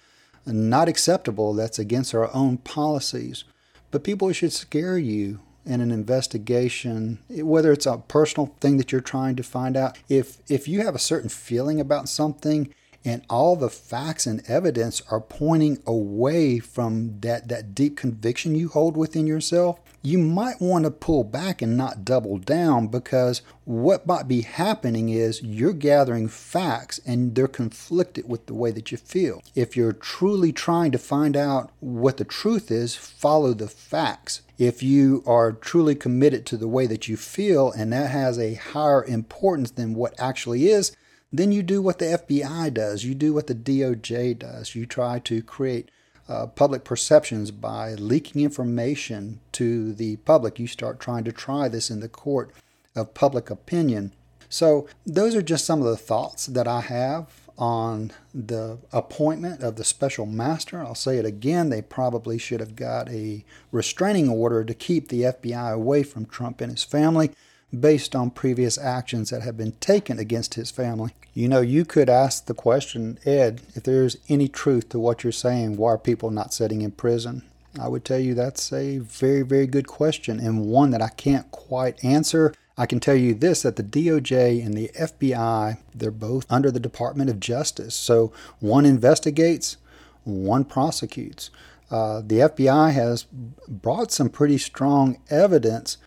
not 0.45 0.87
acceptable, 0.87 1.53
that's 1.53 1.79
against 1.79 2.13
our 2.13 2.33
own 2.33 2.57
policies. 2.57 3.43
But 3.91 4.03
people 4.03 4.31
should 4.31 4.53
scare 4.53 4.97
you 4.97 5.39
in 5.65 5.81
an 5.81 5.91
investigation, 5.91 7.19
whether 7.29 7.71
it's 7.71 7.87
a 7.87 7.97
personal 7.97 8.55
thing 8.59 8.77
that 8.77 8.91
you're 8.91 9.01
trying 9.01 9.35
to 9.35 9.43
find 9.43 9.77
out. 9.77 9.97
If 10.09 10.37
if 10.49 10.67
you 10.67 10.81
have 10.81 10.95
a 10.95 10.99
certain 10.99 11.29
feeling 11.29 11.79
about 11.79 12.09
something 12.09 12.73
and 13.05 13.23
all 13.29 13.55
the 13.55 13.69
facts 13.69 14.25
and 14.25 14.41
evidence 14.49 15.01
are 15.11 15.21
pointing 15.21 15.77
away 15.85 16.57
from 16.57 17.19
that, 17.21 17.47
that 17.47 17.75
deep 17.75 17.95
conviction 17.95 18.55
you 18.55 18.67
hold 18.67 18.97
within 18.97 19.27
yourself, 19.27 19.79
you 20.01 20.17
might 20.17 20.61
want 20.61 20.85
to 20.85 20.91
pull 20.91 21.23
back 21.23 21.61
and 21.61 21.77
not 21.77 22.05
double 22.05 22.37
down 22.37 22.87
because 22.87 23.41
what 23.63 24.05
might 24.05 24.27
be 24.27 24.41
happening 24.41 25.09
is 25.09 25.41
you're 25.41 25.73
gathering 25.73 26.27
facts 26.27 26.99
and 27.05 27.33
they're 27.33 27.47
conflicted 27.47 28.29
with 28.29 28.45
the 28.45 28.53
way 28.53 28.71
that 28.71 28.91
you 28.91 28.97
feel. 28.97 29.41
If 29.55 29.75
you're 29.75 29.93
truly 29.93 30.51
trying 30.51 30.91
to 30.91 30.99
find 30.99 31.35
out 31.35 31.71
what 31.79 32.17
the 32.17 32.25
truth 32.25 32.69
is, 32.69 32.95
follow 32.95 33.53
the 33.53 33.67
facts. 33.67 34.41
If 34.57 34.83
you 34.83 35.23
are 35.25 35.51
truly 35.51 35.95
committed 35.95 36.45
to 36.47 36.57
the 36.57 36.67
way 36.67 36.85
that 36.87 37.07
you 37.07 37.17
feel 37.17 37.71
and 37.71 37.91
that 37.91 38.11
has 38.11 38.37
a 38.37 38.53
higher 38.55 39.03
importance 39.03 39.71
than 39.71 39.95
what 39.95 40.13
actually 40.19 40.67
is, 40.67 40.95
then 41.37 41.51
you 41.51 41.63
do 41.63 41.81
what 41.81 41.99
the 41.99 42.05
FBI 42.05 42.73
does, 42.73 43.03
you 43.03 43.15
do 43.15 43.33
what 43.33 43.47
the 43.47 43.55
DOJ 43.55 44.37
does. 44.37 44.75
You 44.75 44.85
try 44.85 45.19
to 45.19 45.41
create 45.41 45.89
uh, 46.27 46.47
public 46.47 46.83
perceptions 46.83 47.51
by 47.51 47.93
leaking 47.93 48.41
information 48.41 49.39
to 49.53 49.93
the 49.93 50.17
public. 50.17 50.59
You 50.59 50.67
start 50.67 50.99
trying 50.99 51.23
to 51.25 51.31
try 51.31 51.67
this 51.67 51.89
in 51.89 51.99
the 51.99 52.09
court 52.09 52.51
of 52.95 53.13
public 53.13 53.49
opinion. 53.49 54.13
So, 54.49 54.87
those 55.05 55.35
are 55.35 55.41
just 55.41 55.65
some 55.65 55.81
of 55.81 55.87
the 55.87 55.97
thoughts 55.97 56.45
that 56.45 56.67
I 56.67 56.81
have 56.81 57.27
on 57.57 58.11
the 58.33 58.77
appointment 58.91 59.61
of 59.61 59.75
the 59.75 59.83
special 59.83 60.25
master. 60.25 60.81
I'll 60.81 60.95
say 60.95 61.17
it 61.17 61.25
again, 61.25 61.69
they 61.69 61.81
probably 61.81 62.37
should 62.37 62.59
have 62.59 62.75
got 62.75 63.09
a 63.09 63.43
restraining 63.71 64.29
order 64.29 64.63
to 64.63 64.73
keep 64.73 65.07
the 65.07 65.21
FBI 65.21 65.73
away 65.73 66.03
from 66.03 66.25
Trump 66.25 66.61
and 66.61 66.71
his 66.71 66.83
family 66.83 67.31
based 67.77 68.15
on 68.15 68.29
previous 68.29 68.77
actions 68.77 69.29
that 69.29 69.41
have 69.41 69.57
been 69.57 69.73
taken 69.73 70.19
against 70.19 70.55
his 70.55 70.69
family. 70.71 71.13
You 71.35 71.49
know, 71.49 71.59
you 71.59 71.83
could 71.83 72.09
ask 72.09 72.45
the 72.45 72.53
question, 72.53 73.19
Ed, 73.25 73.61
if 73.75 73.83
there's 73.83 74.15
any 74.29 74.47
truth 74.47 74.87
to 74.89 74.99
what 74.99 75.21
you're 75.21 75.33
saying, 75.33 75.75
why 75.75 75.91
are 75.91 75.97
people 75.97 76.31
not 76.31 76.53
sitting 76.53 76.81
in 76.81 76.91
prison? 76.91 77.43
I 77.77 77.89
would 77.89 78.05
tell 78.05 78.17
you 78.17 78.33
that's 78.33 78.71
a 78.71 78.99
very, 78.99 79.41
very 79.41 79.67
good 79.67 79.85
question 79.85 80.39
and 80.39 80.67
one 80.67 80.91
that 80.91 81.01
I 81.01 81.09
can't 81.09 81.51
quite 81.51 82.01
answer. 82.05 82.53
I 82.77 82.85
can 82.85 83.01
tell 83.01 83.15
you 83.15 83.33
this 83.33 83.63
that 83.63 83.75
the 83.75 83.83
DOJ 83.83 84.65
and 84.65 84.75
the 84.75 84.89
FBI, 84.97 85.77
they're 85.93 86.09
both 86.09 86.45
under 86.49 86.71
the 86.71 86.79
Department 86.79 87.29
of 87.29 87.41
Justice. 87.41 87.95
So 87.95 88.31
one 88.61 88.85
investigates, 88.85 89.75
one 90.23 90.63
prosecutes. 90.63 91.49
Uh, 91.91 92.21
the 92.25 92.39
FBI 92.39 92.93
has 92.93 93.23
brought 93.67 94.13
some 94.13 94.29
pretty 94.29 94.57
strong 94.57 95.19
evidence 95.29 95.97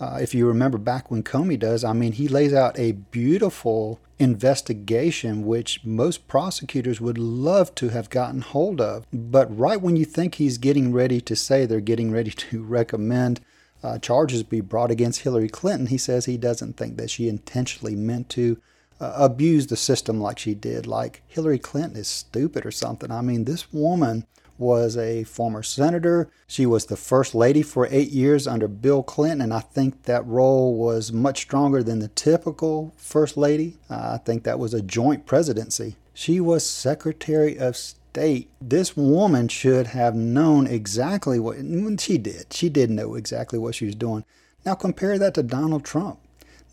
uh, 0.00 0.18
if 0.20 0.34
you 0.34 0.46
remember 0.46 0.78
back 0.78 1.10
when 1.10 1.22
Comey 1.22 1.58
does, 1.58 1.84
I 1.84 1.92
mean, 1.92 2.12
he 2.12 2.28
lays 2.28 2.52
out 2.52 2.78
a 2.78 2.92
beautiful 2.92 4.00
investigation 4.18 5.44
which 5.44 5.84
most 5.84 6.28
prosecutors 6.28 7.00
would 7.00 7.18
love 7.18 7.74
to 7.74 7.88
have 7.88 8.10
gotten 8.10 8.40
hold 8.40 8.80
of. 8.80 9.06
But 9.12 9.56
right 9.56 9.80
when 9.80 9.96
you 9.96 10.04
think 10.04 10.36
he's 10.36 10.58
getting 10.58 10.92
ready 10.92 11.20
to 11.22 11.36
say 11.36 11.66
they're 11.66 11.80
getting 11.80 12.10
ready 12.10 12.30
to 12.50 12.62
recommend 12.62 13.40
uh, 13.82 13.98
charges 13.98 14.42
be 14.42 14.60
brought 14.60 14.90
against 14.90 15.22
Hillary 15.22 15.48
Clinton, 15.48 15.88
he 15.88 15.98
says 15.98 16.24
he 16.24 16.38
doesn't 16.38 16.76
think 16.76 16.96
that 16.96 17.10
she 17.10 17.28
intentionally 17.28 17.94
meant 17.94 18.30
to 18.30 18.58
uh, 19.00 19.12
abuse 19.16 19.66
the 19.66 19.76
system 19.76 20.20
like 20.20 20.38
she 20.38 20.54
did, 20.54 20.86
like 20.86 21.22
Hillary 21.26 21.58
Clinton 21.58 21.98
is 21.98 22.08
stupid 22.08 22.64
or 22.64 22.70
something. 22.70 23.10
I 23.10 23.20
mean, 23.20 23.44
this 23.44 23.72
woman 23.72 24.26
was 24.58 24.96
a 24.96 25.24
former 25.24 25.62
senator. 25.62 26.28
She 26.46 26.66
was 26.66 26.86
the 26.86 26.96
first 26.96 27.34
lady 27.34 27.62
for 27.62 27.88
eight 27.90 28.10
years 28.10 28.46
under 28.46 28.68
Bill 28.68 29.02
Clinton, 29.02 29.40
and 29.40 29.52
I 29.52 29.60
think 29.60 30.04
that 30.04 30.26
role 30.26 30.76
was 30.76 31.12
much 31.12 31.42
stronger 31.42 31.82
than 31.82 31.98
the 31.98 32.08
typical 32.08 32.94
first 32.96 33.36
lady. 33.36 33.76
Uh, 33.90 34.12
I 34.14 34.18
think 34.18 34.44
that 34.44 34.58
was 34.58 34.74
a 34.74 34.82
joint 34.82 35.26
presidency. 35.26 35.96
She 36.12 36.40
was 36.40 36.66
Secretary 36.66 37.58
of 37.58 37.76
State. 37.76 38.48
This 38.60 38.96
woman 38.96 39.48
should 39.48 39.88
have 39.88 40.14
known 40.14 40.66
exactly 40.66 41.40
what 41.40 41.56
she 42.00 42.18
did. 42.18 42.52
She 42.52 42.68
did 42.68 42.90
know 42.90 43.14
exactly 43.14 43.58
what 43.58 43.74
she 43.74 43.86
was 43.86 43.94
doing. 43.94 44.24
Now 44.64 44.74
compare 44.74 45.18
that 45.18 45.34
to 45.34 45.42
Donald 45.42 45.84
Trump 45.84 46.18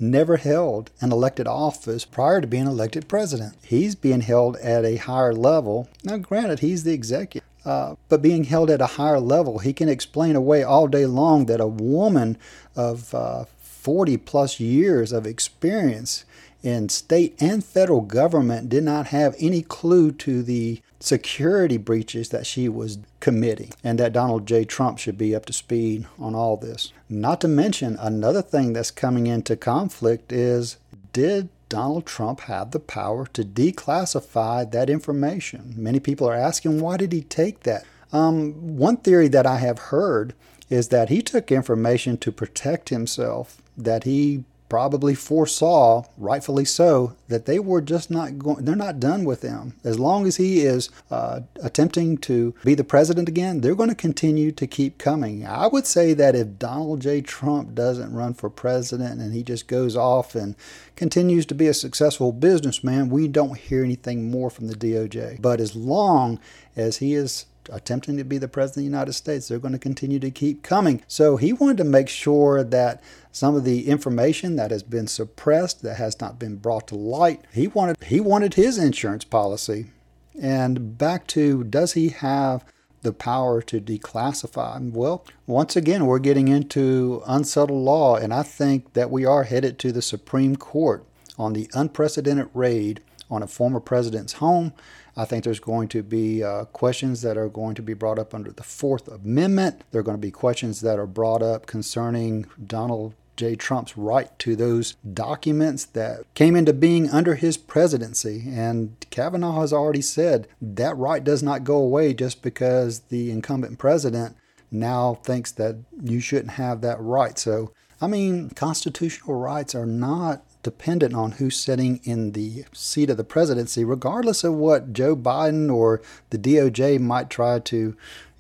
never 0.02 0.38
held 0.38 0.90
an 1.00 1.12
elected 1.12 1.48
office 1.48 2.04
prior 2.06 2.42
to 2.42 2.48
being 2.48 2.66
elected 2.66 3.08
president. 3.08 3.56
He's 3.64 3.96
being 3.96 4.22
held 4.22 4.58
at 4.58 4.84
a 4.84 4.98
higher 4.98 5.34
level. 5.34 5.88
Now, 6.04 6.18
granted, 6.18 6.60
he's 6.60 6.84
the 6.84 6.94
executive. 6.94 7.48
Uh, 7.64 7.96
but 8.10 8.22
being 8.22 8.46
held 8.46 8.70
at 8.70 8.82
a 8.82 8.88
higher 8.98 9.20
level, 9.20 9.60
he 9.60 9.74
can 9.74 9.90
explain 9.90 10.36
away 10.36 10.64
all 10.64 10.88
day 10.88 11.06
long 11.06 11.46
that 11.46 11.62
a 11.62 11.68
woman 11.68 12.38
of 12.76 13.14
uh, 13.14 13.46
40 13.60 14.18
plus 14.18 14.60
years 14.60 15.12
of 15.12 15.26
experience 15.26 16.26
in 16.64 16.90
state 16.90 17.36
and 17.40 17.64
federal 17.64 18.02
government 18.02 18.70
did 18.70 18.84
not 18.84 19.08
have 19.08 19.36
any 19.40 19.62
clue 19.62 20.12
to 20.12 20.44
the 20.44 20.82
security 21.00 21.78
breaches 21.78 22.30
that 22.30 22.46
she 22.46 22.70
was 22.70 23.00
committing, 23.20 23.72
and 23.84 24.00
that 24.00 24.14
Donald 24.14 24.46
J. 24.46 24.64
Trump 24.64 25.00
should 25.00 25.18
be 25.18 25.36
up 25.36 25.46
to 25.48 25.54
speed 25.54 26.06
on 26.20 26.36
all 26.36 26.58
this. 26.58 26.94
Not 27.10 27.42
to 27.42 27.48
mention, 27.48 27.98
another 28.00 28.42
thing 28.42 28.74
that's 28.74 28.92
coming 28.92 29.28
into 29.28 29.56
conflict 29.56 30.32
is 30.32 30.78
did 31.14 31.50
Donald 31.72 32.06
Trump 32.06 32.42
have 32.42 32.72
the 32.72 32.82
power 32.82 33.26
to 33.28 33.46
declassify 33.46 34.70
that 34.72 34.90
information? 34.90 35.74
Many 35.78 36.02
people 36.02 36.28
are 36.28 36.36
asking, 36.36 36.82
why 36.82 36.98
did 36.98 37.14
he 37.14 37.22
take 37.22 37.62
that? 37.62 37.86
Um, 38.12 38.76
one 38.78 38.98
theory 38.98 39.30
that 39.30 39.46
I 39.46 39.56
have 39.60 39.80
heard 39.80 40.34
is 40.70 40.90
that 40.90 41.08
he 41.08 41.22
took 41.22 41.50
information 41.50 42.18
to 42.18 42.32
protect 42.34 42.90
himself, 42.90 43.62
that 43.78 44.04
he 44.04 44.44
probably 44.72 45.14
foresaw, 45.14 46.02
rightfully 46.18 46.64
so, 46.64 47.14
that 47.28 47.46
they 47.46 47.60
were 47.60 47.82
just 47.82 48.10
not 48.10 48.40
going, 48.40 48.64
they're 48.64 48.74
not 48.74 49.02
done 49.02 49.26
with 49.26 49.42
him. 49.42 49.74
As 49.84 50.00
long 50.00 50.26
as 50.26 50.38
he 50.38 50.62
is 50.62 50.90
uh, 51.12 51.42
attempting 51.62 52.18
to 52.20 52.56
be 52.64 52.74
the 52.74 52.86
president 52.86 53.28
again, 53.28 53.60
they're 53.60 53.76
going 53.76 53.90
to 53.90 53.96
continue 53.96 54.50
to 54.54 54.66
keep 54.66 54.98
coming. 54.98 55.46
I 55.46 55.68
would 55.68 55.86
say 55.86 56.14
that 56.14 56.38
if 56.38 56.58
Donald 56.58 57.02
J. 57.02 57.20
Trump 57.20 57.76
doesn't 57.76 58.14
run 58.14 58.34
for 58.34 58.50
president 58.50 59.20
and 59.20 59.34
he 59.34 59.44
just 59.44 59.68
goes 59.68 59.98
off 59.98 60.36
and 60.36 60.56
continues 60.96 61.46
to 61.48 61.54
be 61.54 61.68
a 61.68 61.74
successful 61.74 62.32
businessman, 62.32 63.10
we 63.10 63.28
don't 63.28 63.58
hear 63.58 63.84
anything 63.84 64.32
more 64.32 64.50
from 64.50 64.68
the 64.68 64.76
DOJ. 64.76 65.42
But 65.42 65.60
as 65.60 65.76
long 65.76 66.40
as 66.78 67.00
he 67.00 67.14
is 67.14 67.46
attempting 67.70 68.18
to 68.18 68.24
be 68.24 68.38
the 68.38 68.48
president 68.48 68.86
of 68.86 68.92
the 68.92 68.98
United 68.98 69.14
States. 69.14 69.48
They're 69.48 69.60
going 69.60 69.74
to 69.74 69.80
continue 69.80 70.20
to 70.20 70.32
keep 70.32 70.64
coming. 70.64 71.04
So 71.08 71.38
he 71.38 71.54
wanted 71.54 71.78
to 71.78 71.84
make 71.84 72.10
sure 72.10 72.64
that 72.64 73.04
some 73.32 73.56
of 73.56 73.64
the 73.64 73.88
information 73.88 74.56
that 74.58 74.72
has 74.72 74.84
been 74.84 75.08
suppressed, 75.08 75.82
that 75.84 75.98
has 75.98 76.20
not 76.20 76.40
been 76.40 76.58
brought 76.58 76.88
to 76.90 76.96
light, 76.96 77.46
he 77.54 77.68
wanted 77.68 77.98
he 78.04 78.20
wanted 78.20 78.56
his 78.56 78.78
insurance 78.78 79.24
policy. 79.24 79.92
And 80.40 80.98
back 80.98 81.28
to 81.28 81.64
does 81.64 81.94
he 81.94 82.10
have 82.10 82.66
the 83.02 83.14
power 83.14 83.62
to 83.64 83.82
declassify? 83.82 84.92
Well, 84.92 85.26
once 85.48 85.76
again, 85.76 86.06
we're 86.06 86.20
getting 86.20 86.48
into 86.48 87.24
unsettled 87.26 87.84
law, 87.84 88.16
and 88.16 88.34
I 88.34 88.44
think 88.44 88.94
that 88.94 89.10
we 89.10 89.26
are 89.26 89.44
headed 89.44 89.80
to 89.80 89.92
the 89.92 90.02
Supreme 90.02 90.56
Court 90.56 91.06
on 91.38 91.54
the 91.54 91.70
unprecedented 91.74 92.50
raid 92.54 93.02
on 93.30 93.42
a 93.42 93.48
former 93.48 93.80
president's 93.80 94.34
home 94.34 94.74
I 95.16 95.26
think 95.26 95.44
there's 95.44 95.60
going 95.60 95.90
to 95.90 96.04
be 96.04 96.44
uh, 96.44 96.66
questions 96.66 97.22
that 97.22 97.38
are 97.38 97.50
going 97.50 97.76
to 97.76 97.82
be 97.82 97.94
brought 97.94 98.20
up 98.20 98.34
under 98.34 98.52
the 98.52 98.64
Fourth 98.64 99.08
Amendment. 99.08 99.84
There 99.92 100.00
are 100.00 100.04
going 100.04 100.18
to 100.18 100.22
be 100.22 100.32
questions 100.32 100.82
that 100.82 101.00
are 101.00 101.08
brought 101.08 101.42
up 101.42 101.66
concerning 101.66 102.46
Donald 102.66 103.14
J. 103.42 103.56
Trump's 103.56 103.98
right 103.98 104.38
to 104.38 104.56
those 104.56 104.94
documents 105.14 105.84
that 105.86 106.32
came 106.36 106.56
into 106.56 106.74
being 106.74 107.10
under 107.10 107.34
his 107.34 107.58
presidency. 107.58 108.44
And 108.48 108.96
Kavanaugh 109.10 109.62
has 109.62 109.74
already 109.74 110.04
said 110.04 110.48
that 110.62 110.96
right 110.96 111.24
does 111.24 111.42
not 111.42 111.64
go 111.64 111.78
away 111.78 112.14
just 112.14 112.44
because 112.44 113.00
the 113.10 113.32
incumbent 113.32 113.80
president 113.80 114.38
now 114.70 115.16
thinks 115.24 115.52
that 115.54 115.78
you 116.04 116.20
shouldn't 116.20 116.52
have 116.52 116.82
that 116.82 117.02
right. 117.02 117.40
So, 117.40 117.74
I 118.00 118.06
mean, 118.06 118.52
constitutional 118.52 119.36
rights 119.36 119.74
are 119.74 119.88
not 119.88 120.44
dependent 120.62 121.16
on 121.16 121.32
who's 121.32 121.58
sitting 121.58 122.00
in 122.04 122.34
the 122.34 122.66
seat 122.74 123.10
of 123.10 123.18
the 123.18 123.24
presidency, 123.24 123.84
regardless 123.84 124.44
of 124.44 124.54
what 124.54 124.94
Joe 124.94 125.16
Biden 125.16 125.74
or 125.74 126.00
the 126.30 126.38
DOJ 126.38 127.00
might 127.00 127.32
try 127.32 127.58
to 127.58 127.98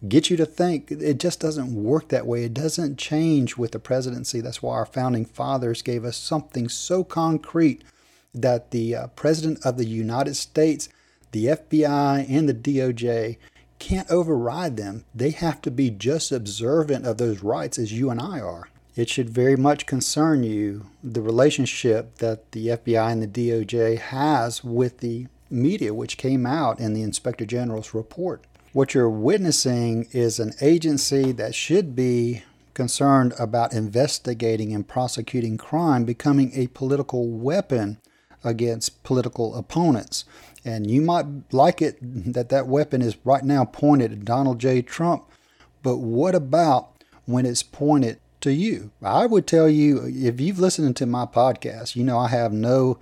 get 0.08 0.30
you 0.30 0.38
to 0.38 0.46
think. 0.46 0.92
It 0.92 1.20
just 1.20 1.40
doesn't 1.40 1.74
work 1.74 2.10
that 2.10 2.26
way. 2.26 2.44
It 2.44 2.54
doesn't 2.54 2.98
change 2.98 3.58
with 3.58 3.72
the 3.72 3.80
presidency. 3.80 4.42
That's 4.42 4.62
why 4.62 4.76
our 4.76 4.86
founding 4.86 5.26
fathers 5.26 5.82
gave 5.82 6.06
us 6.06 6.18
something 6.18 6.70
so 6.70 7.04
concrete 7.04 7.84
that 8.34 8.72
the 8.72 8.96
uh, 8.96 9.08
President 9.08 9.66
of 9.66 9.78
the 9.78 9.86
United 9.86 10.36
States, 10.36 10.90
the 11.32 11.46
FBI, 11.46 12.26
and 12.30 12.48
the 12.48 12.54
DOJ 12.54 13.38
can't 13.80 14.10
override 14.10 14.78
them. 14.78 15.06
They 15.14 15.32
have 15.32 15.62
to 15.64 15.72
be 15.72 15.90
just 15.90 16.32
observant 16.32 17.06
of 17.06 17.18
those 17.18 17.44
rights 17.44 17.78
as 17.78 17.92
you 17.92 18.10
and 18.10 18.22
I 18.22 18.40
are 18.40 18.70
it 18.96 19.10
should 19.10 19.30
very 19.30 19.56
much 19.56 19.86
concern 19.86 20.44
you 20.44 20.88
the 21.04 21.22
relationship 21.22 22.18
that 22.18 22.52
the 22.52 22.68
FBI 22.68 23.12
and 23.12 23.24
the 23.24 23.28
DOJ 23.28 23.98
has 23.98 24.64
with 24.64 25.00
the 25.00 25.28
media, 25.50 25.94
which 25.94 26.18
came 26.18 26.46
out 26.46 26.80
in 26.80 26.94
the 26.94 27.02
Inspector 27.02 27.46
General's 27.46 27.94
report. 27.94 28.44
What 28.74 28.94
you're 28.94 29.10
witnessing 29.10 30.08
is 30.12 30.40
an 30.40 30.54
agency 30.62 31.32
that 31.34 31.54
should 31.54 31.96
be 31.96 32.44
concerned 32.74 33.34
about 33.38 33.74
investigating 33.74 34.74
and 34.74 34.88
prosecuting 34.88 35.58
crime 35.58 36.06
becoming 36.06 36.52
a 36.54 36.68
political 36.68 37.28
weapon 37.28 37.98
against 38.44 39.04
political 39.04 39.56
opponents. 39.56 40.24
And 40.64 40.90
you 40.90 41.02
might 41.02 41.26
like 41.52 41.82
it 41.82 41.98
that 42.02 42.50
that 42.50 42.68
weapon 42.68 43.02
is 43.02 43.18
right 43.26 43.44
now 43.44 43.66
pointed 43.66 44.14
at 44.14 44.26
Donald 44.26 44.60
J. 44.60 44.82
Trump, 44.82 45.26
but 45.84 45.98
what 45.98 46.34
about 46.34 47.04
when 47.26 47.46
it's 47.46 47.64
pointed 47.64 48.20
to 48.42 48.52
you. 48.52 48.92
I 49.02 49.26
would 49.26 49.48
tell 49.48 49.70
you 49.70 50.06
if 50.06 50.42
you've 50.42 50.60
listened 50.60 50.96
to 50.98 51.06
my 51.06 51.26
podcast, 51.26 51.96
you 51.96 52.04
know 52.04 52.18
I 52.18 52.28
have 52.30 52.52
no 52.52 53.00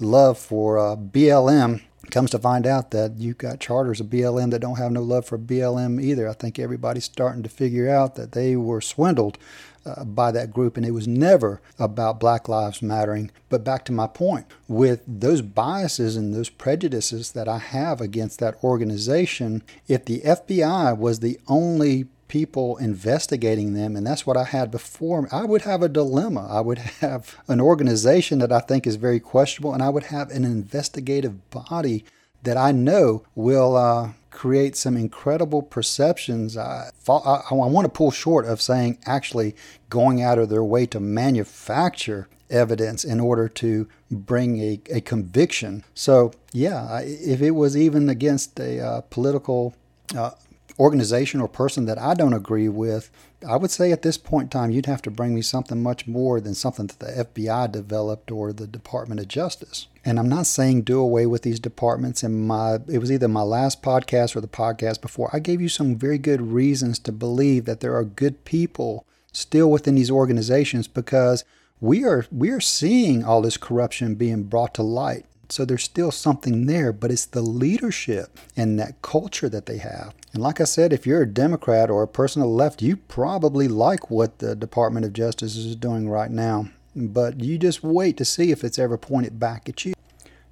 love 0.00 0.38
for 0.38 0.78
uh, 0.78 0.96
BLM. 0.96 1.82
Comes 2.10 2.30
to 2.30 2.38
find 2.38 2.66
out 2.66 2.92
that 2.92 3.18
you've 3.18 3.38
got 3.38 3.60
charters 3.60 4.00
of 4.00 4.06
BLM 4.06 4.50
that 4.50 4.60
don't 4.60 4.78
have 4.78 4.92
no 4.92 5.02
love 5.02 5.26
for 5.26 5.38
BLM 5.38 6.02
either. 6.02 6.28
I 6.28 6.32
think 6.32 6.58
everybody's 6.58 7.04
starting 7.04 7.42
to 7.42 7.48
figure 7.48 7.90
out 7.90 8.14
that 8.14 8.32
they 8.32 8.56
were 8.56 8.80
swindled 8.80 9.38
uh, 9.86 10.04
by 10.04 10.32
that 10.32 10.52
group, 10.52 10.76
and 10.76 10.84
it 10.84 10.90
was 10.90 11.06
never 11.06 11.60
about 11.78 12.20
Black 12.20 12.48
Lives 12.48 12.82
Mattering. 12.82 13.30
But 13.48 13.64
back 13.64 13.84
to 13.86 13.92
my 13.92 14.06
point 14.06 14.46
with 14.68 15.02
those 15.06 15.42
biases 15.42 16.16
and 16.16 16.34
those 16.34 16.48
prejudices 16.48 17.32
that 17.32 17.48
I 17.48 17.58
have 17.58 18.00
against 18.00 18.38
that 18.40 18.62
organization, 18.64 19.62
if 19.86 20.04
the 20.04 20.20
FBI 20.20 20.96
was 20.96 21.20
the 21.20 21.38
only 21.46 22.06
people 22.28 22.76
investigating 22.76 23.74
them, 23.74 23.96
and 23.96 24.06
that's 24.06 24.26
what 24.26 24.36
I 24.36 24.44
had 24.44 24.70
before. 24.70 25.28
I 25.32 25.44
would 25.44 25.62
have 25.62 25.82
a 25.82 25.88
dilemma. 25.88 26.46
I 26.50 26.60
would 26.60 26.78
have 26.78 27.36
an 27.48 27.60
organization 27.60 28.38
that 28.40 28.52
I 28.52 28.60
think 28.60 28.86
is 28.86 28.96
very 28.96 29.20
questionable, 29.20 29.72
and 29.72 29.82
I 29.82 29.88
would 29.88 30.04
have 30.04 30.30
an 30.30 30.44
investigative 30.44 31.50
body 31.50 32.04
that 32.42 32.56
I 32.56 32.72
know 32.72 33.24
will 33.34 33.76
uh, 33.76 34.12
create 34.30 34.76
some 34.76 34.96
incredible 34.96 35.62
perceptions. 35.62 36.56
I, 36.56 36.90
I, 37.08 37.40
I 37.50 37.54
want 37.54 37.86
to 37.86 37.88
pull 37.88 38.10
short 38.10 38.44
of 38.46 38.60
saying 38.60 38.98
actually 39.06 39.56
going 39.88 40.22
out 40.22 40.38
of 40.38 40.48
their 40.48 40.62
way 40.62 40.86
to 40.86 41.00
manufacture 41.00 42.28
evidence 42.50 43.02
in 43.02 43.18
order 43.18 43.48
to 43.48 43.88
bring 44.10 44.60
a, 44.60 44.80
a 44.90 45.00
conviction. 45.00 45.84
So, 45.94 46.32
yeah, 46.52 47.00
if 47.00 47.40
it 47.42 47.52
was 47.52 47.76
even 47.76 48.08
against 48.08 48.60
a 48.60 48.80
uh, 48.80 49.00
political 49.02 49.74
uh, 50.16 50.30
organization 50.78 51.40
or 51.40 51.48
person 51.48 51.86
that 51.86 51.98
I 51.98 52.14
don't 52.14 52.32
agree 52.32 52.68
with, 52.68 53.10
I 53.46 53.56
would 53.56 53.70
say 53.70 53.92
at 53.92 54.02
this 54.02 54.18
point 54.18 54.46
in 54.46 54.50
time, 54.50 54.70
you'd 54.70 54.86
have 54.86 55.02
to 55.02 55.10
bring 55.10 55.34
me 55.34 55.42
something 55.42 55.82
much 55.82 56.06
more 56.06 56.40
than 56.40 56.54
something 56.54 56.86
that 56.86 56.98
the 56.98 57.24
FBI 57.24 57.70
developed 57.72 58.30
or 58.30 58.52
the 58.52 58.66
Department 58.66 59.20
of 59.20 59.28
Justice. 59.28 59.86
And 60.04 60.18
I'm 60.18 60.28
not 60.28 60.46
saying 60.46 60.82
do 60.82 61.00
away 61.00 61.26
with 61.26 61.42
these 61.42 61.60
departments. 61.60 62.22
In 62.22 62.46
my, 62.46 62.78
it 62.88 62.98
was 62.98 63.10
either 63.10 63.28
my 63.28 63.42
last 63.42 63.82
podcast 63.82 64.36
or 64.36 64.40
the 64.40 64.48
podcast 64.48 65.00
before. 65.00 65.30
I 65.32 65.38
gave 65.38 65.60
you 65.60 65.68
some 65.68 65.96
very 65.96 66.18
good 66.18 66.40
reasons 66.40 66.98
to 67.00 67.12
believe 67.12 67.64
that 67.64 67.80
there 67.80 67.96
are 67.96 68.04
good 68.04 68.44
people 68.44 69.06
still 69.32 69.70
within 69.70 69.94
these 69.94 70.10
organizations 70.10 70.88
because 70.88 71.44
we 71.80 72.04
are 72.04 72.24
we 72.30 72.50
are 72.50 72.60
seeing 72.60 73.22
all 73.22 73.42
this 73.42 73.58
corruption 73.58 74.14
being 74.14 74.44
brought 74.44 74.72
to 74.74 74.82
light 74.82 75.26
So 75.48 75.64
there's 75.64 75.84
still 75.84 76.10
something 76.10 76.66
there, 76.66 76.92
but 76.92 77.10
it's 77.10 77.26
the 77.26 77.42
leadership 77.42 78.38
and 78.56 78.78
that 78.78 79.00
culture 79.02 79.48
that 79.48 79.66
they 79.66 79.78
have. 79.78 80.14
And 80.32 80.42
like 80.42 80.60
I 80.60 80.64
said, 80.64 80.92
if 80.92 81.06
you're 81.06 81.22
a 81.22 81.26
Democrat 81.26 81.88
or 81.90 82.02
a 82.02 82.08
person 82.08 82.42
on 82.42 82.48
the 82.48 82.54
left, 82.54 82.82
you 82.82 82.96
probably 82.96 83.68
like 83.68 84.10
what 84.10 84.38
the 84.38 84.56
Department 84.56 85.06
of 85.06 85.12
Justice 85.12 85.56
is 85.56 85.76
doing 85.76 86.08
right 86.08 86.30
now. 86.30 86.68
But 86.94 87.40
you 87.40 87.58
just 87.58 87.82
wait 87.82 88.16
to 88.16 88.24
see 88.24 88.50
if 88.50 88.64
it's 88.64 88.78
ever 88.78 88.96
pointed 88.96 89.38
back 89.38 89.68
at 89.68 89.84
you. 89.84 89.94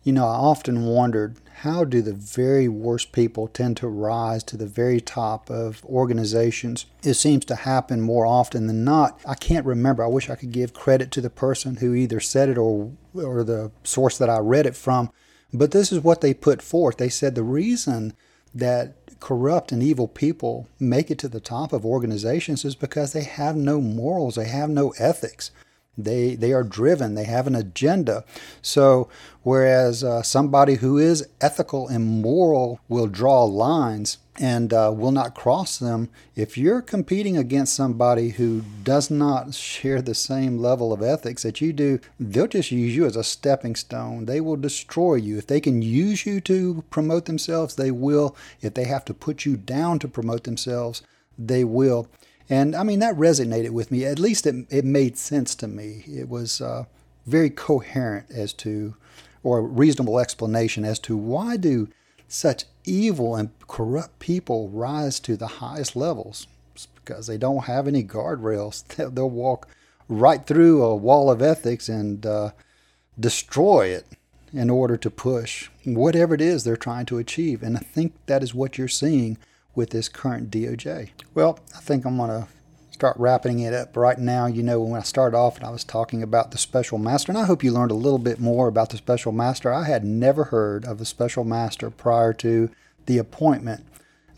You 0.05 0.13
know, 0.13 0.27
I 0.27 0.35
often 0.35 0.85
wondered 0.85 1.37
how 1.63 1.85
do 1.85 2.03
the 2.03 2.13
very 2.13 2.69
worst 2.69 3.11
people 3.11 3.49
tend 3.49 3.79
to 3.79 3.89
rise 3.89 4.45
to 4.45 4.57
the 4.59 4.67
very 4.67 5.01
top 5.01 5.51
of 5.51 5.83
organizations? 5.87 6.85
It 7.03 7.15
seems 7.15 7.47
to 7.47 7.55
happen 7.55 8.03
more 8.03 8.27
often 8.27 8.67
than 8.67 8.85
not. 8.85 9.19
I 9.27 9.35
can't 9.35 9.65
remember. 9.65 10.05
I 10.05 10.09
wish 10.09 10.29
I 10.29 10.35
could 10.35 10.53
give 10.53 10.75
credit 10.75 11.11
to 11.13 11.23
the 11.23 11.31
person 11.31 11.77
who 11.77 11.95
either 11.95 12.21
said 12.21 12.51
it 12.51 12.59
or 12.59 12.93
or 13.15 13.43
the 13.45 13.71
source 13.83 14.19
that 14.19 14.29
I 14.29 14.39
read 14.39 14.67
it 14.67 14.77
from, 14.77 15.11
but 15.55 15.71
this 15.71 15.91
is 15.91 16.01
what 16.01 16.21
they 16.21 16.35
put 16.35 16.61
forth. 16.61 16.99
They 16.99 17.09
said 17.09 17.35
the 17.35 17.43
reason 17.43 18.13
that 18.55 19.21
corrupt 19.21 19.73
and 19.73 19.83
evil 19.83 20.07
people 20.07 20.69
make 20.79 21.11
it 21.11 21.19
to 21.21 21.29
the 21.29 21.41
top 21.41 21.73
of 21.73 21.87
organizations 21.87 22.63
is 22.63 22.75
because 22.75 23.15
they 23.15 23.25
have 23.25 23.57
no 23.57 23.81
morals, 23.81 24.35
they 24.35 24.49
have 24.49 24.69
no 24.69 24.91
ethics. 24.99 25.51
They 25.97 26.35
they 26.35 26.53
are 26.53 26.65
driven. 26.65 27.15
They 27.15 27.25
have 27.25 27.47
an 27.47 27.55
agenda. 27.55 28.25
So 28.63 29.09
whereas 29.43 30.03
uh, 30.03 30.23
somebody 30.23 30.77
who 30.77 30.99
is 30.99 31.29
ethical 31.41 31.89
and 31.89 32.23
moral 32.23 32.81
will 32.89 33.07
draw 33.07 33.45
lines 33.45 34.19
and 34.37 34.73
uh, 34.73 34.93
will 34.93 35.13
not 35.13 35.35
cross 35.35 35.79
them, 35.79 36.09
if 36.35 36.59
you're 36.59 36.83
competing 36.83 37.37
against 37.37 37.75
somebody 37.75 38.31
who 38.31 38.63
does 38.83 39.11
not 39.11 39.55
share 39.55 40.03
the 40.03 40.15
same 40.15 40.59
level 40.59 40.93
of 40.93 41.03
ethics 41.03 41.45
that 41.45 41.61
you 41.61 41.73
do, 41.73 42.01
they'll 42.19 42.49
just 42.49 42.73
use 42.73 42.97
you 42.97 43.07
as 43.07 43.15
a 43.15 43.23
stepping 43.23 43.77
stone. 43.77 44.25
They 44.25 44.41
will 44.41 44.57
destroy 44.57 45.17
you. 45.17 45.39
If 45.39 45.47
they 45.47 45.61
can 45.61 45.83
use 45.83 46.27
you 46.27 46.41
to 46.43 46.83
promote 46.91 47.27
themselves, 47.27 47.77
they 47.77 47.93
will. 47.93 48.35
If 48.61 48.75
they 48.75 48.85
have 48.85 49.05
to 49.05 49.15
put 49.15 49.45
you 49.45 49.57
down 49.57 50.01
to 50.01 50.09
promote 50.09 50.45
themselves, 50.45 51.03
they 51.39 51.63
will. 51.63 52.09
And 52.49 52.77
I 52.77 52.83
mean, 52.83 52.99
that 52.99 53.17
resonated 53.17 53.71
with 53.71 53.91
me. 53.91 54.05
At 54.05 54.19
least 54.19 54.47
it, 54.47 54.67
it 54.71 54.85
made 54.85 55.17
sense 55.17 55.55
to 55.57 55.67
me. 55.67 56.05
It 56.07 56.29
was 56.29 56.61
uh, 56.61 56.85
very 57.27 57.51
coherent 57.51 58.27
as 58.31 58.53
to, 58.55 58.95
or 59.43 59.59
a 59.59 59.63
reasonable 59.63 60.19
explanation 60.19 60.85
as 60.85 60.99
to 61.01 61.17
why 61.17 61.57
do 61.57 61.89
such 62.29 62.65
evil 62.85 63.37
and 63.37 63.51
corrupt 63.67 64.19
people 64.19 64.69
rise 64.69 65.21
to 65.21 65.37
the 65.37 65.47
highest 65.47 65.97
levels? 65.97 66.47
It's 66.75 66.87
because 66.87 67.27
they 67.27 67.39
don't 67.39 67.65
have 67.65 67.87
any 67.87 68.03
guardrails. 68.03 68.85
They'll, 69.15 69.31
walk 69.31 69.69
right 70.09 70.47
through 70.47 70.83
a 70.83 70.95
wall 70.95 71.31
of 71.31 71.41
ethics 71.41 71.89
and 71.89 72.27
uh, 72.27 72.51
destroy 73.19 73.87
it 73.87 74.07
in 74.53 74.69
order 74.69 74.97
to 74.99 75.11
push 75.11 75.71
whatever 75.85 76.35
it 76.35 76.41
is 76.41 76.63
they're 76.63 76.77
trying 76.77 77.07
to 77.07 77.19
achieve. 77.19 77.63
And 77.63 77.77
I 77.77 77.81
think 77.81 78.15
that 78.27 78.43
is 78.43 78.55
what 78.55 78.77
you're 78.77 78.87
seeing 78.87 79.39
with 79.75 79.91
this 79.91 80.09
current 80.09 80.51
DOJ. 80.51 81.11
Well, 81.35 81.59
I 81.75 81.81
think 81.81 82.05
I'm 82.05 82.17
going 82.17 82.31
to 82.31 82.49
start 82.91 83.17
wrapping 83.19 83.59
it 83.59 83.75
up 83.75 83.97
right 83.97 84.19
now. 84.19 84.47
You 84.47 84.63
know, 84.63 84.81
when 84.81 85.01
I 85.01 85.03
started 85.03 85.37
off 85.37 85.57
and 85.57 85.67
I 85.67 85.71
was 85.71 85.85
talking 85.85 86.23
about 86.23 86.53
the 86.53 86.59
special 86.59 86.97
master, 86.97 87.33
and 87.33 87.39
I 87.39 87.45
hope 87.45 87.65
you 87.65 87.73
learned 87.73 87.91
a 87.91 87.95
little 87.95 88.19
bit 88.19 88.41
more 88.41 88.69
about 88.69 88.91
the 88.91 88.97
special 88.97 89.33
master. 89.33 89.73
I 89.73 89.85
had 89.85 90.05
never 90.05 90.45
heard 90.45 90.85
of 90.85 90.99
the 90.99 91.05
special 91.05 91.45
master 91.45 91.91
prior 91.91 92.33
to 92.35 92.71
the 93.07 93.19
appointment. 93.19 93.85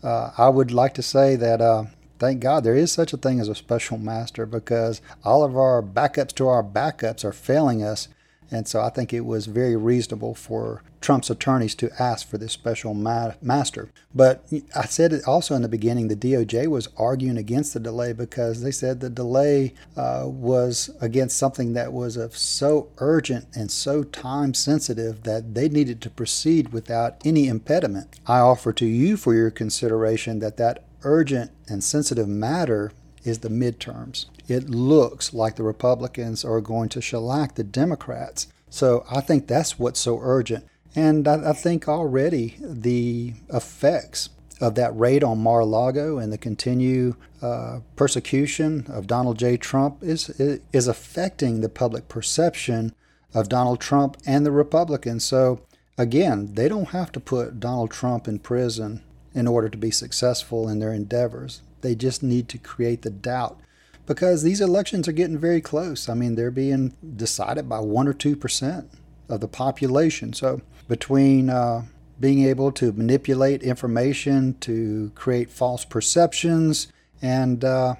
Uh, 0.03 0.31
I 0.37 0.49
would 0.49 0.71
like 0.71 0.93
to 0.95 1.01
say 1.01 1.35
that 1.35 1.61
uh, 1.61 1.85
thank 2.19 2.39
God 2.39 2.63
there 2.63 2.75
is 2.75 2.91
such 2.91 3.13
a 3.13 3.17
thing 3.17 3.39
as 3.39 3.47
a 3.47 3.55
special 3.55 3.97
master 3.97 4.45
because 4.45 5.01
all 5.23 5.43
of 5.43 5.55
our 5.55 5.81
backups 5.81 6.33
to 6.35 6.47
our 6.47 6.63
backups 6.63 7.23
are 7.23 7.31
failing 7.31 7.83
us. 7.83 8.07
And 8.49 8.67
so 8.67 8.81
I 8.81 8.89
think 8.89 9.13
it 9.13 9.25
was 9.25 9.45
very 9.45 9.75
reasonable 9.75 10.35
for 10.35 10.81
Trump's 11.01 11.29
attorneys 11.29 11.75
to 11.75 11.91
ask 12.01 12.27
for 12.27 12.37
this 12.37 12.53
special 12.53 12.93
ma- 12.93 13.33
master. 13.41 13.89
But 14.15 14.45
I 14.75 14.85
said 14.85 15.13
it 15.13 15.27
also 15.27 15.55
in 15.55 15.61
the 15.61 15.69
beginning, 15.69 16.07
the 16.07 16.15
DOJ 16.15 16.67
was 16.67 16.89
arguing 16.97 17.37
against 17.37 17.73
the 17.73 17.79
delay 17.79 18.13
because 18.13 18.61
they 18.61 18.71
said 18.71 18.99
the 18.99 19.09
delay 19.09 19.73
uh, 19.95 20.23
was 20.25 20.89
against 21.01 21.37
something 21.37 21.73
that 21.73 21.93
was 21.93 22.17
of 22.17 22.37
so 22.37 22.89
urgent 22.97 23.47
and 23.53 23.69
so 23.71 24.03
time 24.03 24.53
sensitive 24.53 25.23
that 25.23 25.53
they 25.53 25.69
needed 25.69 26.01
to 26.01 26.09
proceed 26.09 26.73
without 26.73 27.21
any 27.25 27.47
impediment. 27.47 28.19
I 28.25 28.39
offer 28.39 28.73
to 28.73 28.85
you 28.85 29.17
for 29.17 29.33
your 29.33 29.51
consideration 29.51 30.39
that 30.39 30.57
that 30.57 30.83
urgent 31.03 31.51
and 31.67 31.83
sensitive 31.83 32.27
matter 32.27 32.91
is 33.23 33.39
the 33.39 33.49
midterms. 33.49 34.25
It 34.47 34.69
looks 34.69 35.33
like 35.33 35.55
the 35.55 35.63
Republicans 35.63 36.45
are 36.45 36.61
going 36.61 36.89
to 36.89 37.01
shellac 37.01 37.55
the 37.55 37.63
Democrats. 37.63 38.47
So 38.69 39.05
I 39.09 39.21
think 39.21 39.47
that's 39.47 39.77
what's 39.79 39.99
so 39.99 40.19
urgent. 40.21 40.65
And 40.95 41.27
I, 41.27 41.51
I 41.51 41.53
think 41.53 41.87
already 41.87 42.55
the 42.59 43.33
effects 43.53 44.29
of 44.59 44.75
that 44.75 44.97
raid 44.97 45.23
on 45.23 45.37
Mar-a-Lago 45.37 46.17
and 46.17 46.33
the 46.33 46.37
continued 46.37 47.15
uh, 47.41 47.79
persecution 47.95 48.85
of 48.89 49.05
Donald 49.05 49.37
J. 49.37 49.57
Trump 49.57 50.01
is 50.01 50.29
is 50.73 50.87
affecting 50.87 51.61
the 51.61 51.69
public 51.69 52.07
perception 52.07 52.95
of 53.33 53.49
Donald 53.49 53.79
Trump 53.79 54.17
and 54.25 54.45
the 54.45 54.51
Republicans. 54.51 55.23
So 55.23 55.61
again, 55.97 56.55
they 56.55 56.67
don't 56.67 56.89
have 56.89 57.11
to 57.11 57.19
put 57.19 57.59
Donald 57.59 57.91
Trump 57.91 58.27
in 58.27 58.39
prison 58.39 59.03
in 59.33 59.47
order 59.47 59.69
to 59.69 59.77
be 59.77 59.91
successful 59.91 60.67
in 60.67 60.79
their 60.79 60.93
endeavors. 60.93 61.61
They 61.81 61.93
just 61.93 62.23
need 62.23 62.49
to 62.49 62.57
create 62.57 63.03
the 63.03 63.11
doubt 63.11 63.59
because 64.07 64.41
these 64.41 64.61
elections 64.61 65.07
are 65.07 65.11
getting 65.11 65.37
very 65.37 65.61
close. 65.61 66.09
I 66.09 66.15
mean, 66.15 66.35
they're 66.35 66.49
being 66.49 66.95
decided 67.15 67.69
by 67.69 67.79
one 67.79 68.07
or 68.07 68.13
two 68.13 68.35
percent 68.35 68.89
of 69.29 69.41
the 69.41 69.47
population. 69.47 70.33
So 70.33 70.61
between 70.87 71.49
uh, 71.49 71.83
being 72.19 72.45
able 72.45 72.71
to 72.71 72.91
manipulate 72.93 73.61
information 73.61 74.55
to 74.61 75.11
create 75.13 75.51
false 75.51 75.85
perceptions, 75.85 76.87
and 77.21 77.63
uh, 77.63 77.95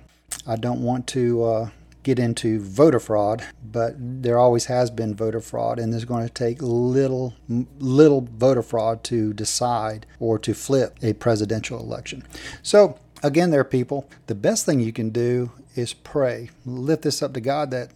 I 0.48 0.56
don't 0.56 0.82
want 0.82 1.06
to 1.08 1.43
uh, 1.43 1.70
get 2.04 2.17
into 2.17 2.62
voter 2.62 3.02
fraud, 3.02 3.43
but 3.62 3.93
there 3.98 4.38
always 4.39 4.65
has 4.65 4.89
been 4.89 5.13
voter 5.13 5.41
fraud, 5.41 5.78
and 5.78 5.91
there's 5.91 6.06
going 6.06 6.26
to 6.26 6.34
take 6.34 6.62
little, 6.62 7.34
little 7.80 8.22
voter 8.22 8.62
fraud 8.62 9.04
to 9.04 9.34
decide 9.34 10.06
or 10.20 10.39
to 10.39 10.54
flip 10.54 10.98
a 11.02 11.13
presidential 11.13 11.80
election. 11.80 12.24
So 12.63 12.98
again, 13.24 13.52
there, 13.52 13.63
people, 13.65 14.10
the 14.28 14.36
best 14.36 14.65
thing 14.65 14.80
you 14.80 14.93
can 14.93 15.10
do 15.10 15.52
is 15.78 15.94
pray. 15.94 16.50
Lift 16.66 17.04
this 17.04 17.22
up 17.22 17.34
to 17.34 17.42
God 17.42 17.72
that 17.72 17.92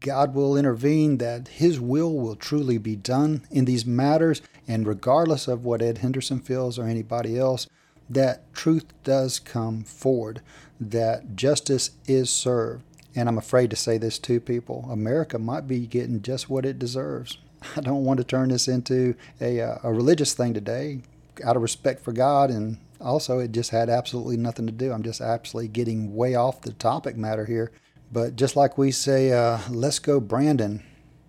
God 0.00 0.34
will 0.34 0.56
intervene, 0.56 1.18
that 1.18 1.48
His 1.48 1.80
will 1.80 2.14
will 2.14 2.36
truly 2.36 2.78
be 2.78 2.94
done 2.94 3.42
in 3.50 3.64
these 3.64 3.86
matters, 3.86 4.42
and 4.68 4.86
regardless 4.86 5.48
of 5.48 5.64
what 5.64 5.82
Ed 5.82 5.98
Henderson 5.98 6.40
feels 6.40 6.78
or 6.78 6.84
anybody 6.84 7.38
else, 7.38 7.66
that 8.08 8.52
truth 8.52 8.84
does 9.02 9.38
come 9.38 9.82
forward, 9.82 10.42
that 10.78 11.34
justice 11.36 11.92
is 12.06 12.28
served. 12.28 12.84
And 13.16 13.28
I'm 13.28 13.38
afraid 13.38 13.70
to 13.70 13.76
say 13.76 13.96
this 13.96 14.18
to 14.20 14.40
people 14.40 14.88
America 14.90 15.38
might 15.38 15.66
be 15.66 15.86
getting 15.86 16.20
just 16.20 16.50
what 16.50 16.66
it 16.66 16.78
deserves. 16.78 17.38
I 17.76 17.80
don't 17.80 18.04
want 18.04 18.18
to 18.18 18.24
turn 18.24 18.50
this 18.50 18.68
into 18.68 19.14
a, 19.40 19.60
uh, 19.60 19.78
a 19.82 19.92
religious 19.92 20.34
thing 20.34 20.52
today 20.52 21.00
out 21.42 21.56
of 21.56 21.62
respect 21.62 22.02
for 22.02 22.12
God 22.12 22.50
and 22.50 22.78
also 23.00 23.38
it 23.38 23.52
just 23.52 23.70
had 23.70 23.88
absolutely 23.88 24.36
nothing 24.36 24.66
to 24.66 24.72
do. 24.72 24.92
I'm 24.92 25.02
just 25.02 25.20
absolutely 25.20 25.68
getting 25.68 26.14
way 26.14 26.34
off 26.34 26.62
the 26.62 26.72
topic 26.72 27.16
matter 27.16 27.44
here. 27.44 27.72
But 28.12 28.36
just 28.36 28.56
like 28.56 28.78
we 28.78 28.92
say, 28.92 29.32
uh, 29.32 29.58
let's 29.70 29.98
go, 29.98 30.20
Brandon, 30.20 30.82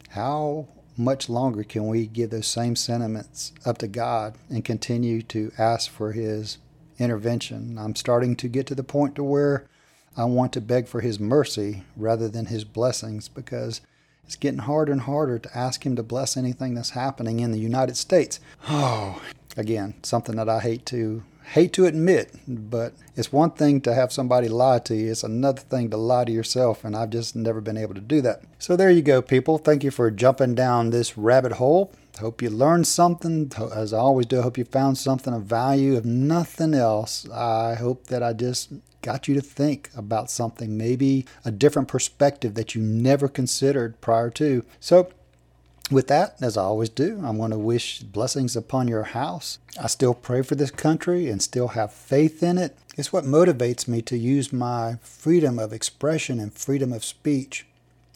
how 0.09 0.67
much 0.97 1.29
longer 1.29 1.63
can 1.63 1.87
we 1.87 2.05
give 2.05 2.29
those 2.29 2.47
same 2.47 2.75
sentiments 2.75 3.51
up 3.65 3.77
to 3.79 3.87
God 3.87 4.35
and 4.49 4.63
continue 4.63 5.21
to 5.23 5.51
ask 5.57 5.89
for 5.89 6.11
His 6.11 6.57
intervention? 6.99 7.77
I'm 7.77 7.95
starting 7.95 8.35
to 8.37 8.47
get 8.47 8.67
to 8.67 8.75
the 8.75 8.83
point 8.83 9.15
to 9.15 9.23
where 9.23 9.67
I 10.15 10.25
want 10.25 10.53
to 10.53 10.61
beg 10.61 10.87
for 10.87 11.01
His 11.01 11.19
mercy 11.19 11.83
rather 11.97 12.29
than 12.29 12.45
His 12.45 12.63
blessings 12.63 13.27
because 13.27 13.81
it's 14.23 14.35
getting 14.35 14.59
harder 14.59 14.91
and 14.91 15.01
harder 15.01 15.39
to 15.39 15.57
ask 15.57 15.85
Him 15.85 15.95
to 15.95 16.03
bless 16.03 16.37
anything 16.37 16.75
that's 16.75 16.91
happening 16.91 17.39
in 17.39 17.51
the 17.51 17.59
United 17.59 17.97
States. 17.97 18.39
Oh, 18.69 19.21
again, 19.57 19.95
something 20.03 20.35
that 20.35 20.49
I 20.49 20.59
hate 20.59 20.85
to 20.87 21.23
hate 21.51 21.73
to 21.73 21.85
admit, 21.85 22.31
but 22.47 22.93
it's 23.15 23.31
one 23.31 23.51
thing 23.51 23.81
to 23.81 23.93
have 23.93 24.11
somebody 24.11 24.47
lie 24.47 24.79
to 24.79 24.95
you, 24.95 25.11
it's 25.11 25.23
another 25.23 25.61
thing 25.61 25.89
to 25.91 25.97
lie 25.97 26.25
to 26.25 26.31
yourself, 26.31 26.83
and 26.83 26.95
I've 26.95 27.11
just 27.11 27.35
never 27.35 27.61
been 27.61 27.77
able 27.77 27.93
to 27.95 28.01
do 28.01 28.21
that. 28.21 28.43
So 28.59 28.75
there 28.75 28.89
you 28.89 29.01
go, 29.01 29.21
people. 29.21 29.57
Thank 29.57 29.83
you 29.83 29.91
for 29.91 30.11
jumping 30.11 30.55
down 30.55 30.89
this 30.89 31.17
rabbit 31.17 31.53
hole. 31.53 31.93
Hope 32.19 32.41
you 32.41 32.49
learned 32.49 32.87
something. 32.87 33.51
As 33.73 33.93
I 33.93 33.97
always 33.97 34.25
do, 34.25 34.39
I 34.39 34.43
hope 34.43 34.57
you 34.57 34.65
found 34.65 34.97
something 34.97 35.33
of 35.33 35.43
value. 35.43 35.95
If 35.97 36.05
nothing 36.05 36.73
else, 36.73 37.29
I 37.29 37.75
hope 37.75 38.07
that 38.07 38.23
I 38.23 38.33
just 38.33 38.71
got 39.01 39.27
you 39.27 39.35
to 39.35 39.41
think 39.41 39.89
about 39.95 40.31
something, 40.31 40.77
maybe 40.77 41.25
a 41.43 41.51
different 41.51 41.87
perspective 41.87 42.55
that 42.55 42.73
you 42.73 42.81
never 42.81 43.27
considered 43.27 44.01
prior 44.01 44.31
to. 44.31 44.65
So 44.79 45.09
with 45.91 46.07
that, 46.07 46.35
as 46.41 46.57
I 46.57 46.63
always 46.63 46.89
do, 46.89 47.21
I'm 47.23 47.37
going 47.37 47.51
to 47.51 47.57
wish 47.57 47.99
blessings 47.99 48.55
upon 48.55 48.87
your 48.87 49.03
house. 49.03 49.59
I 49.79 49.87
still 49.87 50.13
pray 50.13 50.41
for 50.41 50.55
this 50.55 50.71
country 50.71 51.29
and 51.29 51.41
still 51.41 51.69
have 51.69 51.93
faith 51.93 52.41
in 52.41 52.57
it. 52.57 52.77
It's 52.97 53.13
what 53.13 53.25
motivates 53.25 53.87
me 53.87 54.01
to 54.03 54.17
use 54.17 54.51
my 54.51 54.97
freedom 55.01 55.59
of 55.59 55.73
expression 55.73 56.39
and 56.39 56.53
freedom 56.53 56.91
of 56.91 57.03
speech. 57.03 57.65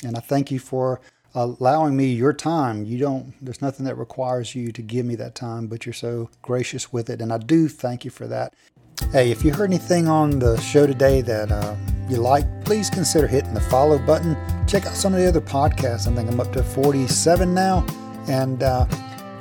And 0.04 0.18
I 0.18 0.22
thank 0.22 0.52
you 0.52 0.60
for 0.60 1.02
allowing 1.36 1.96
me 1.96 2.12
your 2.12 2.34
time. 2.34 2.86
You 2.86 2.98
don't, 2.98 3.34
there's 3.44 3.62
nothing 3.62 3.86
that 3.86 3.96
requires 3.98 4.56
you 4.56 4.72
to 4.72 4.82
give 4.82 5.06
me 5.06 5.16
that 5.16 5.36
time, 5.36 5.68
but 5.68 5.86
you're 5.86 5.94
so 5.94 6.30
gracious 6.42 6.92
with 6.92 7.10
it. 7.10 7.22
And 7.22 7.32
I 7.32 7.38
do 7.38 7.68
thank 7.68 8.04
you 8.04 8.12
for 8.12 8.26
that. 8.28 8.54
Hey, 9.12 9.32
if 9.32 9.44
you 9.44 9.52
heard 9.52 9.72
anything 9.72 10.08
on 10.08 10.38
the 10.38 10.56
show 10.62 10.86
today 10.86 11.22
that 11.22 11.52
uh, 11.52 11.76
you 12.08 12.18
like, 12.18 12.46
please 12.64 12.92
consider 12.92 13.26
hitting 13.26 13.56
the 13.56 13.62
follow 13.62 13.98
button. 13.98 14.38
Check 14.68 14.86
out 14.86 14.94
some 14.94 15.16
of 15.16 15.20
the 15.20 15.28
other 15.28 15.42
podcasts. 15.42 16.08
I 16.08 16.14
think 16.14 16.30
I'm 16.30 16.40
up 16.40 16.54
to 16.54 16.62
47 16.62 17.52
now. 17.52 17.86
And 18.28 18.62
uh, 18.62 18.86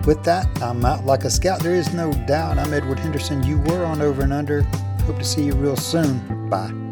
with 0.07 0.25
that, 0.25 0.47
I'm 0.63 0.87
out 0.87 1.05
like 1.05 1.25
a 1.25 1.31
scout. 1.31 1.61
There 1.61 1.75
is 1.75 1.93
no 1.93 2.11
doubt. 2.27 2.59
I'm 2.59 2.73
Edward 2.73 2.99
Henderson. 2.99 3.43
You 3.43 3.59
were 3.59 3.85
on 3.85 4.01
Over 4.01 4.23
and 4.23 4.33
Under. 4.33 4.63
Hope 5.05 5.19
to 5.19 5.25
see 5.25 5.45
you 5.45 5.53
real 5.53 5.77
soon. 5.77 6.49
Bye. 6.49 6.88